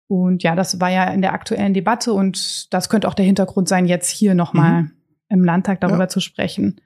Und 0.08 0.42
ja, 0.42 0.54
das 0.54 0.80
war 0.80 0.90
ja 0.90 1.04
in 1.04 1.22
der 1.22 1.32
aktuellen 1.32 1.74
Debatte 1.74 2.12
und 2.12 2.72
das 2.72 2.88
könnte 2.88 3.08
auch 3.08 3.14
der 3.14 3.24
Hintergrund 3.24 3.68
sein, 3.68 3.86
jetzt 3.86 4.10
hier 4.10 4.34
nochmal 4.34 4.82
mhm. 4.82 4.90
im 5.28 5.44
Landtag 5.44 5.80
darüber 5.80 6.04
ja. 6.04 6.08
zu 6.08 6.20
sprechen. 6.20 6.80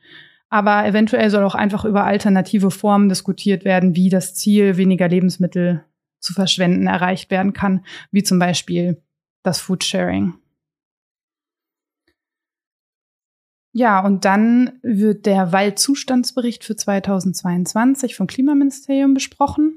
Aber 0.49 0.87
eventuell 0.87 1.31
soll 1.31 1.45
auch 1.45 1.55
einfach 1.55 1.85
über 1.85 2.05
alternative 2.05 2.71
Formen 2.71 3.09
diskutiert 3.09 3.65
werden, 3.65 3.97
wie 3.97 4.11
das 4.11 4.35
Ziel, 4.35 4.77
weniger 4.77 5.09
Lebensmittel 5.09 5.85
zu 6.21 6.33
verschwenden, 6.35 6.87
erreicht 6.87 7.31
werden 7.31 7.53
kann, 7.53 7.85
wie 8.11 8.23
zum 8.23 8.39
Beispiel 8.39 9.03
das 9.43 9.61
Foodsharing. 9.61 10.35
Ja, 13.79 14.01
und 14.01 14.25
dann 14.25 14.79
wird 14.83 15.27
der 15.27 15.53
Waldzustandsbericht 15.53 16.65
für 16.65 16.77
2022 16.77 18.17
vom 18.17 18.27
Klimaministerium 18.27 19.13
besprochen. 19.13 19.77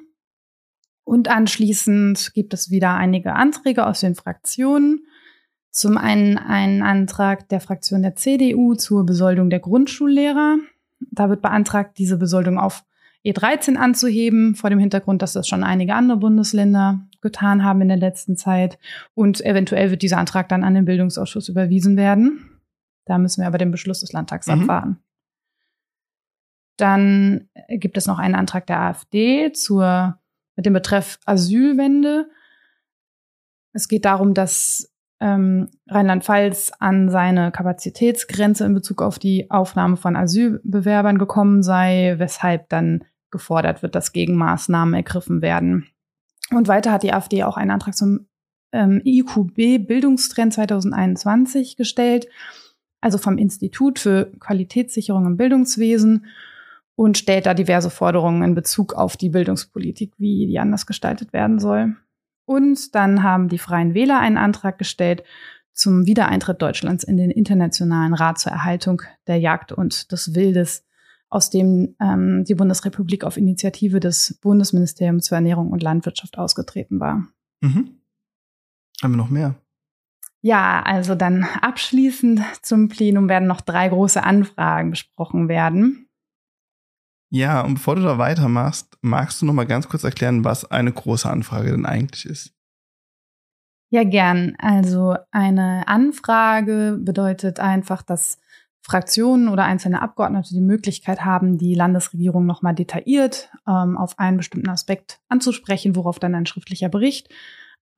Und 1.03 1.27
anschließend 1.27 2.31
gibt 2.33 2.53
es 2.53 2.71
wieder 2.71 2.93
einige 2.93 3.33
Anträge 3.33 3.85
aus 3.85 3.99
den 3.99 4.15
Fraktionen. 4.15 5.05
Zum 5.69 5.97
einen 5.97 6.37
einen 6.37 6.81
Antrag 6.81 7.49
der 7.49 7.59
Fraktion 7.59 8.01
der 8.01 8.15
CDU 8.15 8.73
zur 8.73 9.05
Besoldung 9.05 9.49
der 9.49 9.59
Grundschullehrer. 9.59 10.55
Da 11.11 11.27
wird 11.27 11.41
beantragt, 11.41 11.97
diese 11.97 12.15
Besoldung 12.15 12.57
auf 12.57 12.85
E13 13.25 13.75
anzuheben, 13.75 14.55
vor 14.55 14.69
dem 14.69 14.79
Hintergrund, 14.79 15.21
dass 15.21 15.33
das 15.33 15.45
schon 15.45 15.65
einige 15.65 15.93
andere 15.93 16.19
Bundesländer 16.19 17.05
getan 17.19 17.65
haben 17.65 17.81
in 17.81 17.89
der 17.89 17.97
letzten 17.97 18.37
Zeit. 18.37 18.79
Und 19.13 19.43
eventuell 19.43 19.91
wird 19.91 20.03
dieser 20.03 20.19
Antrag 20.19 20.47
dann 20.47 20.63
an 20.63 20.75
den 20.75 20.85
Bildungsausschuss 20.85 21.49
überwiesen 21.49 21.97
werden. 21.97 22.48
Da 23.09 23.17
müssen 23.17 23.41
wir 23.41 23.47
aber 23.47 23.57
den 23.57 23.71
Beschluss 23.71 24.01
des 24.01 24.13
Landtags 24.13 24.45
mhm. 24.45 24.61
abwarten. 24.61 25.03
Dann 26.77 27.49
gibt 27.67 27.97
es 27.97 28.05
noch 28.05 28.19
einen 28.19 28.35
Antrag 28.35 28.67
der 28.67 28.79
AfD 28.79 29.51
zur, 29.51 30.19
mit 30.55 30.67
dem 30.67 30.73
Betreff 30.73 31.19
Asylwende. 31.25 32.29
Es 33.73 33.87
geht 33.87 34.05
darum, 34.05 34.35
dass 34.35 34.93
ähm, 35.19 35.69
Rheinland-Pfalz 35.87 36.71
an 36.77 37.09
seine 37.09 37.51
Kapazitätsgrenze 37.51 38.63
in 38.63 38.75
Bezug 38.75 39.01
auf 39.01 39.17
die 39.17 39.49
Aufnahme 39.49 39.97
von 39.97 40.15
Asylbewerbern 40.15 41.17
gekommen 41.17 41.63
sei, 41.63 42.13
weshalb 42.19 42.69
dann 42.69 43.03
gefordert 43.31 43.81
wird, 43.81 43.95
dass 43.95 44.13
Gegenmaßnahmen 44.13 44.93
ergriffen 44.93 45.41
werden. 45.41 45.87
Und 46.51 46.67
weiter 46.67 46.91
hat 46.91 47.01
die 47.01 47.11
AfD 47.11 47.43
auch 47.43 47.57
einen 47.57 47.71
Antrag 47.71 47.95
zum 47.95 48.27
ähm, 48.71 49.01
IQB 49.03 49.87
Bildungstrend 49.87 50.53
2021 50.53 51.75
gestellt, 51.75 52.27
also 53.01 53.17
vom 53.17 53.37
Institut 53.37 53.99
für 53.99 54.31
Qualitätssicherung 54.39 55.25
im 55.25 55.37
Bildungswesen 55.37 56.25
und 56.95 57.17
stellt 57.17 57.45
da 57.45 57.53
diverse 57.53 57.89
Forderungen 57.89 58.43
in 58.43 58.55
Bezug 58.55 58.93
auf 58.93 59.15
die 59.15 59.29
Bildungspolitik, 59.29 60.13
wie 60.17 60.47
die 60.47 60.59
anders 60.59 60.85
gestaltet 60.85 61.31
werden 61.31 61.59
soll. 61.59 61.95
Und 62.45 62.95
dann 62.95 63.23
haben 63.23 63.47
die 63.47 63.59
Freien 63.59 63.93
Wähler 63.93 64.19
einen 64.19 64.37
Antrag 64.37 64.77
gestellt 64.77 65.23
zum 65.71 66.05
Wiedereintritt 66.05 66.61
Deutschlands 66.61 67.03
in 67.03 67.15
den 67.15 67.31
Internationalen 67.31 68.13
Rat 68.13 68.39
zur 68.39 68.51
Erhaltung 68.51 69.01
der 69.27 69.37
Jagd 69.37 69.71
und 69.71 70.11
des 70.11 70.35
Wildes 70.35 70.83
aus 71.29 71.49
dem 71.49 71.95
ähm, 72.01 72.43
die 72.43 72.55
Bundesrepublik 72.55 73.23
auf 73.23 73.37
Initiative 73.37 73.99
des 73.99 74.37
Bundesministeriums 74.41 75.29
für 75.29 75.35
Ernährung 75.35 75.71
und 75.71 75.83
Landwirtschaft 75.83 76.37
ausgetreten 76.37 76.99
war. 76.99 77.27
Mhm. 77.61 78.01
Haben 79.01 79.13
wir 79.13 79.17
noch 79.17 79.29
mehr? 79.29 79.55
Ja, 80.41 80.81
also 80.83 81.15
dann 81.15 81.43
abschließend 81.43 82.41
zum 82.61 82.87
Plenum 82.87 83.27
werden 83.27 83.47
noch 83.47 83.61
drei 83.61 83.89
große 83.89 84.23
Anfragen 84.23 84.91
besprochen 84.91 85.49
werden. 85.49 86.07
Ja, 87.31 87.61
und 87.61 87.75
bevor 87.75 87.95
du 87.95 88.01
da 88.01 88.17
weitermachst, 88.17 88.97
magst 89.01 89.41
du 89.41 89.45
noch 89.45 89.53
mal 89.53 89.67
ganz 89.67 89.87
kurz 89.87 90.03
erklären, 90.03 90.43
was 90.43 90.69
eine 90.69 90.91
große 90.91 91.29
Anfrage 91.29 91.71
denn 91.71 91.85
eigentlich 91.85 92.25
ist? 92.25 92.53
Ja, 93.91 94.03
gern. 94.03 94.55
Also 94.59 95.15
eine 95.31 95.87
Anfrage 95.87 96.97
bedeutet 96.99 97.59
einfach, 97.59 98.01
dass 98.01 98.39
Fraktionen 98.81 99.49
oder 99.49 99.65
einzelne 99.65 100.01
Abgeordnete 100.01 100.53
die 100.53 100.61
Möglichkeit 100.61 101.25
haben, 101.25 101.57
die 101.57 101.75
Landesregierung 101.75 102.45
nochmal 102.45 102.75
detailliert 102.75 103.51
ähm, 103.67 103.97
auf 103.97 104.17
einen 104.17 104.37
bestimmten 104.37 104.69
Aspekt 104.69 105.19
anzusprechen, 105.27 105.95
worauf 105.95 106.17
dann 106.17 106.33
ein 106.33 106.45
schriftlicher 106.45 106.89
Bericht 106.89 107.29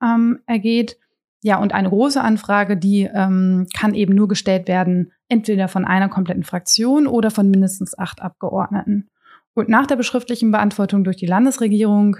ähm, 0.02 0.40
ergeht. 0.46 0.98
Ja, 1.44 1.58
und 1.58 1.74
eine 1.74 1.88
große 1.88 2.20
Anfrage, 2.20 2.76
die 2.76 3.02
ähm, 3.12 3.66
kann 3.76 3.94
eben 3.94 4.14
nur 4.14 4.28
gestellt 4.28 4.68
werden, 4.68 5.12
entweder 5.28 5.66
von 5.66 5.84
einer 5.84 6.08
kompletten 6.08 6.44
Fraktion 6.44 7.08
oder 7.08 7.32
von 7.32 7.50
mindestens 7.50 7.98
acht 7.98 8.22
Abgeordneten. 8.22 9.08
Und 9.54 9.68
nach 9.68 9.86
der 9.86 9.96
beschriftlichen 9.96 10.52
Beantwortung 10.52 11.02
durch 11.02 11.16
die 11.16 11.26
Landesregierung 11.26 12.16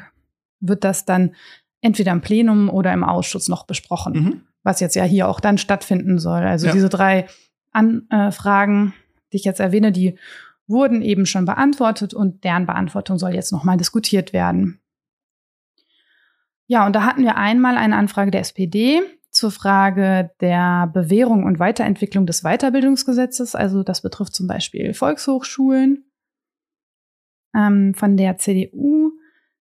wird 0.61 0.83
das 0.85 1.05
dann 1.05 1.35
entweder 1.81 2.12
im 2.12 2.20
Plenum 2.20 2.68
oder 2.68 2.93
im 2.93 3.05
Ausschuss 3.05 3.49
noch 3.49 3.64
besprochen, 3.64 4.12
mhm. 4.12 4.41
was 4.64 4.81
jetzt 4.81 4.97
ja 4.97 5.05
hier 5.05 5.29
auch 5.29 5.41
dann 5.41 5.57
stattfinden 5.57 6.18
soll. 6.18 6.43
Also 6.43 6.66
ja. 6.66 6.73
diese 6.73 6.89
drei 6.89 7.27
Anfragen, 7.70 8.93
die 9.33 9.37
ich 9.37 9.45
jetzt 9.45 9.61
erwähne, 9.61 9.93
die 9.93 10.18
wurden 10.66 11.01
eben 11.03 11.27
schon 11.27 11.45
beantwortet 11.45 12.12
und 12.12 12.45
deren 12.45 12.66
Beantwortung 12.66 13.18
soll 13.18 13.35
jetzt 13.35 13.53
nochmal 13.53 13.77
diskutiert 13.77 14.33
werden. 14.33 14.81
Ja, 16.66 16.86
und 16.86 16.94
da 16.94 17.04
hatten 17.04 17.22
wir 17.22 17.36
einmal 17.36 17.76
eine 17.76 17.96
Anfrage 17.96 18.30
der 18.30 18.40
SPD 18.40 19.02
zur 19.30 19.50
Frage 19.50 20.30
der 20.40 20.90
Bewährung 20.92 21.44
und 21.44 21.58
Weiterentwicklung 21.58 22.26
des 22.26 22.42
Weiterbildungsgesetzes. 22.42 23.54
Also 23.54 23.82
das 23.82 24.02
betrifft 24.02 24.34
zum 24.34 24.46
Beispiel 24.46 24.94
Volkshochschulen. 24.94 26.04
Ähm, 27.54 27.94
von 27.94 28.16
der 28.16 28.38
CDU 28.38 29.12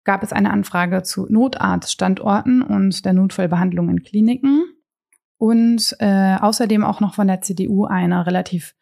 gab 0.03 0.23
es 0.23 0.31
eine 0.31 0.51
Anfrage 0.51 1.03
zu 1.03 1.25
Notarztstandorten 1.29 2.61
und 2.61 3.05
der 3.05 3.13
Notfallbehandlung 3.13 3.89
in 3.89 4.03
Kliniken 4.03 4.63
und 5.37 5.95
äh, 5.99 6.35
außerdem 6.39 6.83
auch 6.83 7.01
noch 7.01 7.15
von 7.15 7.27
der 7.27 7.41
CDU 7.41 7.85
eine 7.85 8.25
relativ 8.25 8.75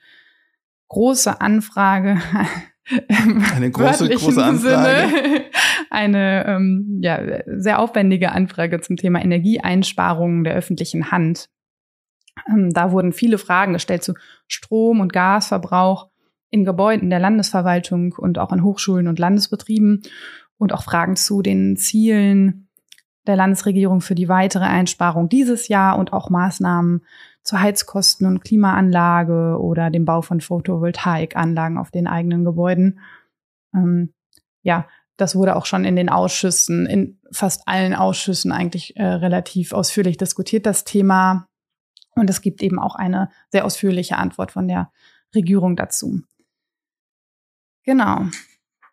große 0.89 1.41
Anfrage. 1.41 2.19
eine 3.55 3.71
große, 3.71 4.09
große 4.09 4.43
Anfrage. 4.43 5.09
Sinne, 5.09 5.45
eine 5.93 6.45
ähm, 6.47 6.99
ja, 7.01 7.19
sehr 7.45 7.79
aufwendige 7.79 8.31
Anfrage 8.31 8.81
zum 8.81 8.97
Thema 8.97 9.21
Energieeinsparungen 9.21 10.43
der 10.43 10.55
öffentlichen 10.55 11.11
Hand. 11.11 11.49
Ähm, 12.49 12.71
da 12.71 12.91
wurden 12.91 13.13
viele 13.13 13.37
Fragen 13.37 13.73
gestellt 13.73 14.03
zu 14.03 14.13
Strom- 14.47 14.99
und 14.99 15.13
Gasverbrauch 15.13 16.09
in 16.49 16.65
Gebäuden 16.65 17.09
der 17.09 17.19
Landesverwaltung 17.19 18.13
und 18.13 18.39
auch 18.39 18.51
an 18.51 18.63
Hochschulen 18.63 19.07
und 19.07 19.19
Landesbetrieben 19.19 20.01
und 20.57 20.73
auch 20.73 20.83
Fragen 20.83 21.15
zu 21.15 21.41
den 21.41 21.77
Zielen 21.77 22.69
der 23.25 23.35
Landesregierung 23.35 24.01
für 24.01 24.15
die 24.15 24.29
weitere 24.29 24.65
Einsparung 24.65 25.29
dieses 25.29 25.67
Jahr 25.67 25.97
und 25.97 26.11
auch 26.11 26.29
Maßnahmen 26.29 27.05
zu 27.43 27.59
Heizkosten 27.59 28.25
und 28.25 28.43
Klimaanlage 28.43 29.57
oder 29.59 29.89
dem 29.89 30.05
Bau 30.05 30.21
von 30.21 30.41
Photovoltaikanlagen 30.41 31.77
auf 31.77 31.91
den 31.91 32.07
eigenen 32.07 32.43
Gebäuden. 32.43 32.99
Ähm, 33.73 34.13
ja, 34.61 34.87
das 35.17 35.35
wurde 35.35 35.55
auch 35.55 35.65
schon 35.65 35.85
in 35.85 35.95
den 35.95 36.09
Ausschüssen, 36.09 36.85
in 36.85 37.19
fast 37.31 37.67
allen 37.67 37.93
Ausschüssen 37.93 38.51
eigentlich 38.51 38.95
äh, 38.95 39.03
relativ 39.03 39.73
ausführlich 39.73 40.17
diskutiert, 40.17 40.65
das 40.65 40.83
Thema. 40.83 41.47
Und 42.15 42.29
es 42.29 42.41
gibt 42.41 42.61
eben 42.61 42.79
auch 42.79 42.95
eine 42.95 43.29
sehr 43.49 43.65
ausführliche 43.65 44.17
Antwort 44.17 44.51
von 44.51 44.67
der 44.67 44.91
Regierung 45.35 45.75
dazu. 45.75 46.21
Genau. 47.83 48.25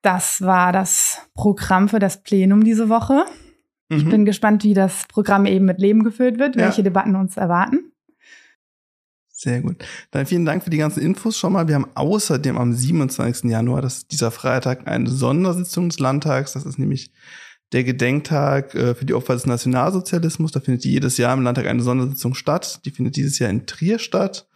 Das 0.02 0.40
war 0.42 0.72
das 0.72 1.28
Programm 1.34 1.88
für 1.88 1.98
das 1.98 2.22
Plenum 2.22 2.64
diese 2.64 2.88
Woche. 2.88 3.24
Mhm. 3.88 3.96
Ich 3.96 4.08
bin 4.08 4.24
gespannt, 4.24 4.64
wie 4.64 4.74
das 4.74 5.06
Programm 5.08 5.46
eben 5.46 5.66
mit 5.66 5.78
Leben 5.78 6.02
gefüllt 6.04 6.38
wird, 6.38 6.56
ja. 6.56 6.62
welche 6.62 6.82
Debatten 6.82 7.16
uns 7.16 7.36
erwarten. 7.36 7.89
Sehr 9.42 9.62
gut. 9.62 9.82
Dann 10.10 10.26
vielen 10.26 10.44
Dank 10.44 10.64
für 10.64 10.68
die 10.68 10.76
ganzen 10.76 11.00
Infos 11.00 11.38
schon 11.38 11.54
mal. 11.54 11.66
Wir 11.66 11.76
haben 11.76 11.86
außerdem 11.94 12.58
am 12.58 12.74
27. 12.74 13.50
Januar, 13.50 13.80
das 13.80 13.96
ist 13.96 14.12
dieser 14.12 14.30
Freitag, 14.30 14.86
eine 14.86 15.08
Sondersitzung 15.08 15.88
des 15.88 15.98
Landtags. 15.98 16.52
Das 16.52 16.66
ist 16.66 16.78
nämlich 16.78 17.10
der 17.72 17.82
Gedenktag 17.84 18.74
äh, 18.74 18.94
für 18.94 19.06
die 19.06 19.14
Opfer 19.14 19.32
des 19.32 19.46
Nationalsozialismus. 19.46 20.52
Da 20.52 20.60
findet 20.60 20.84
jedes 20.84 21.16
Jahr 21.16 21.32
im 21.32 21.40
Landtag 21.40 21.68
eine 21.68 21.82
Sondersitzung 21.82 22.34
statt. 22.34 22.84
Die 22.84 22.90
findet 22.90 23.16
dieses 23.16 23.38
Jahr 23.38 23.48
in 23.48 23.64
Trier 23.64 23.98
statt. 23.98 24.46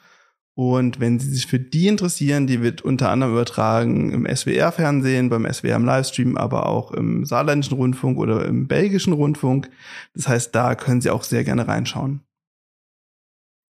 Und 0.55 1.01
wenn 1.01 1.19
Sie 1.19 1.31
sich 1.31 1.47
für 1.47 1.59
die 1.59 1.87
interessieren, 1.87 2.47
die 2.47 2.61
wird 2.61 2.83
unter 2.83 3.09
anderem 3.09 3.33
übertragen 3.33 4.13
im 4.13 4.27
SWR-Fernsehen, 4.27 5.31
beim 5.31 5.51
SWR 5.51 5.77
im 5.77 5.87
Livestream, 5.87 6.37
aber 6.37 6.67
auch 6.67 6.93
im 6.93 7.25
saarländischen 7.25 7.79
Rundfunk 7.79 8.19
oder 8.19 8.45
im 8.45 8.69
belgischen 8.69 9.15
Rundfunk. 9.15 9.71
Das 10.15 10.29
heißt, 10.29 10.55
da 10.55 10.75
können 10.75 11.01
Sie 11.01 11.09
auch 11.09 11.25
sehr 11.25 11.43
gerne 11.43 11.67
reinschauen. 11.67 12.21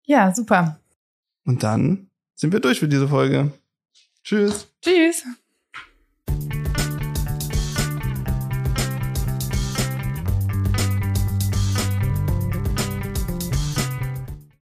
Ja, 0.07 0.33
super. 0.33 0.79
Und 1.45 1.63
dann 1.63 2.09
sind 2.33 2.51
wir 2.51 2.59
durch 2.59 2.79
für 2.79 2.87
diese 2.87 3.07
Folge. 3.07 3.51
Tschüss. 4.23 4.67
Tschüss. 4.81 5.23